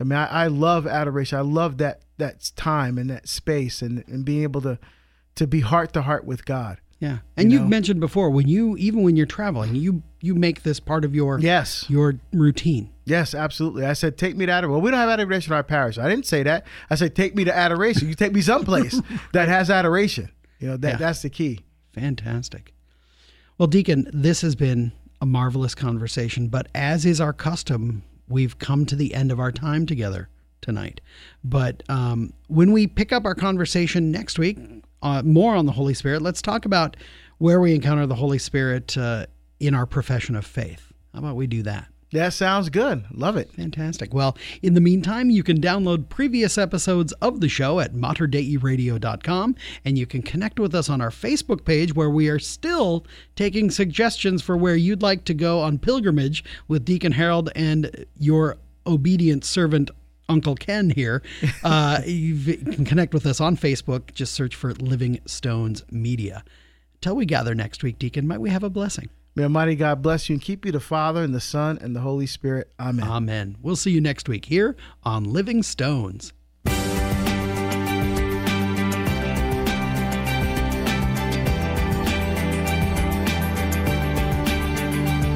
I 0.00 0.04
mean, 0.04 0.16
I, 0.16 0.44
I 0.44 0.46
love 0.46 0.86
adoration. 0.86 1.38
I 1.38 1.42
love 1.42 1.78
that 1.78 2.02
that 2.18 2.52
time 2.54 2.98
and 2.98 3.10
that 3.10 3.28
space, 3.28 3.82
and 3.82 4.04
and 4.06 4.24
being 4.24 4.42
able 4.42 4.60
to 4.62 4.78
to 5.34 5.46
be 5.46 5.60
heart 5.60 5.92
to 5.94 6.02
heart 6.02 6.24
with 6.24 6.44
God. 6.44 6.78
Yeah. 7.00 7.18
And 7.36 7.52
you 7.52 7.60
have 7.60 7.68
mentioned 7.68 8.00
before 8.00 8.30
when 8.30 8.48
you 8.48 8.76
even 8.76 9.02
when 9.02 9.16
you're 9.16 9.26
traveling, 9.26 9.74
you 9.76 10.02
you 10.20 10.34
make 10.34 10.62
this 10.62 10.80
part 10.80 11.04
of 11.04 11.14
your 11.14 11.38
Yes. 11.38 11.84
your 11.88 12.14
routine. 12.32 12.90
Yes, 13.04 13.34
absolutely. 13.34 13.86
I 13.86 13.92
said, 13.94 14.18
take 14.18 14.36
me 14.36 14.46
to 14.46 14.52
adoration. 14.52 14.72
Well, 14.72 14.80
we 14.82 14.90
don't 14.90 15.00
have 15.00 15.08
adoration 15.08 15.52
in 15.52 15.56
our 15.56 15.62
parish. 15.62 15.96
I 15.96 16.08
didn't 16.08 16.26
say 16.26 16.42
that. 16.42 16.66
I 16.90 16.94
said, 16.96 17.14
take 17.14 17.34
me 17.34 17.44
to 17.44 17.56
adoration. 17.56 18.08
You 18.08 18.14
take 18.14 18.32
me 18.32 18.42
someplace 18.42 19.00
that 19.32 19.48
has 19.48 19.70
adoration. 19.70 20.30
You 20.58 20.68
know, 20.68 20.76
that 20.76 20.92
Yeah. 20.92 20.96
that's 20.96 21.22
the 21.22 21.30
key. 21.30 21.60
Fantastic. 21.92 22.74
Well, 23.58 23.66
Deacon, 23.66 24.08
this 24.12 24.40
has 24.42 24.54
been 24.54 24.92
a 25.20 25.26
marvelous 25.26 25.74
conversation, 25.74 26.48
but 26.48 26.68
as 26.74 27.04
is 27.04 27.20
our 27.20 27.32
custom, 27.32 28.02
we've 28.28 28.58
come 28.58 28.86
to 28.86 28.94
the 28.96 29.14
end 29.14 29.32
of 29.32 29.40
our 29.40 29.50
time 29.50 29.86
together 29.86 30.28
tonight. 30.60 31.00
But 31.42 31.82
um, 31.88 32.32
when 32.46 32.72
we 32.72 32.86
pick 32.86 33.12
up 33.12 33.24
our 33.24 33.34
conversation 33.34 34.10
next 34.10 34.38
week, 34.38 34.58
uh, 35.02 35.22
more 35.22 35.54
on 35.54 35.66
the 35.66 35.72
Holy 35.72 35.94
Spirit, 35.94 36.22
let's 36.22 36.42
talk 36.42 36.64
about 36.64 36.96
where 37.38 37.60
we 37.60 37.74
encounter 37.74 38.06
the 38.06 38.14
Holy 38.16 38.38
Spirit 38.38 38.96
uh, 38.96 39.26
in 39.60 39.74
our 39.74 39.86
profession 39.86 40.36
of 40.36 40.44
faith. 40.46 40.92
How 41.12 41.20
about 41.20 41.36
we 41.36 41.46
do 41.46 41.62
that? 41.62 41.88
That 42.12 42.32
sounds 42.32 42.70
good. 42.70 43.04
Love 43.12 43.36
it. 43.36 43.52
Fantastic. 43.52 44.14
Well, 44.14 44.36
in 44.62 44.72
the 44.72 44.80
meantime, 44.80 45.28
you 45.28 45.42
can 45.42 45.60
download 45.60 46.08
previous 46.08 46.56
episodes 46.56 47.12
of 47.14 47.40
the 47.40 47.50
show 47.50 47.80
at 47.80 47.92
materdeiradio.com 47.92 49.56
and 49.84 49.98
you 49.98 50.06
can 50.06 50.22
connect 50.22 50.58
with 50.58 50.74
us 50.74 50.88
on 50.88 51.02
our 51.02 51.10
Facebook 51.10 51.66
page 51.66 51.94
where 51.94 52.08
we 52.08 52.28
are 52.28 52.38
still 52.38 53.04
taking 53.36 53.70
suggestions 53.70 54.40
for 54.40 54.56
where 54.56 54.76
you'd 54.76 55.02
like 55.02 55.24
to 55.26 55.34
go 55.34 55.60
on 55.60 55.78
pilgrimage 55.78 56.42
with 56.66 56.84
Deacon 56.84 57.12
Harold 57.12 57.50
and 57.54 58.06
your 58.18 58.56
obedient 58.86 59.44
servant 59.44 59.90
Uncle 60.30 60.54
Ken 60.54 60.90
here. 60.90 61.22
Uh, 61.64 62.00
you 62.06 62.56
can 62.56 62.84
connect 62.84 63.12
with 63.12 63.26
us 63.26 63.40
on 63.40 63.56
Facebook. 63.56 64.14
Just 64.14 64.32
search 64.32 64.54
for 64.54 64.72
Living 64.74 65.20
Stones 65.26 65.82
Media. 65.90 66.44
Till 67.00 67.16
we 67.16 67.26
gather 67.26 67.54
next 67.54 67.82
week, 67.82 67.98
Deacon, 67.98 68.26
might 68.26 68.40
we 68.40 68.48
have 68.50 68.62
a 68.62 68.70
blessing? 68.70 69.10
May 69.38 69.44
Almighty 69.44 69.76
God 69.76 70.02
bless 70.02 70.28
you 70.28 70.34
and 70.34 70.42
keep 70.42 70.66
you 70.66 70.72
the 70.72 70.80
Father 70.80 71.22
and 71.22 71.32
the 71.32 71.40
Son 71.40 71.78
and 71.80 71.94
the 71.94 72.00
Holy 72.00 72.26
Spirit. 72.26 72.72
Amen. 72.80 73.06
Amen. 73.06 73.56
We'll 73.62 73.76
see 73.76 73.92
you 73.92 74.00
next 74.00 74.28
week 74.28 74.46
here 74.46 74.74
on 75.04 75.22
Living 75.22 75.62
Stones. 75.62 76.32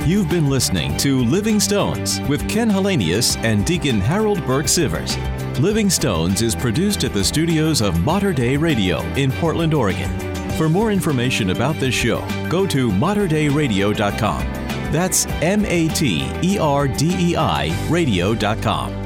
You've 0.05 0.29
been 0.29 0.51
listening 0.51 0.97
to 0.97 1.23
Living 1.23 1.61
Stones 1.61 2.21
with 2.23 2.49
Ken 2.49 2.69
Hallenius 2.69 3.37
and 3.45 3.65
Deacon 3.65 4.01
Harold 4.01 4.45
Burke 4.45 4.67
Sivers. 4.67 5.17
Living 5.61 5.89
Stones 5.89 6.43
is 6.43 6.57
produced 6.57 7.05
at 7.05 7.15
the 7.15 7.23
studios 7.23 7.81
of 7.81 8.01
Mater 8.01 8.33
Dei 8.33 8.57
Radio 8.57 9.03
in 9.15 9.31
Portland, 9.31 9.75
Oregon. 9.75 10.32
For 10.57 10.69
more 10.69 10.93
information 10.93 11.51
about 11.51 11.77
this 11.77 11.95
show, 11.95 12.21
go 12.49 12.67
to 12.67 12.91
materdeiradio.com. 12.91 14.43
That's 14.93 15.27
M 15.41 15.65
A 15.65 15.89
T 15.89 16.31
E 16.43 16.59
R 16.59 16.87
D 16.87 17.15
E 17.19 17.37
I 17.37 17.75
radio.com. 17.89 19.02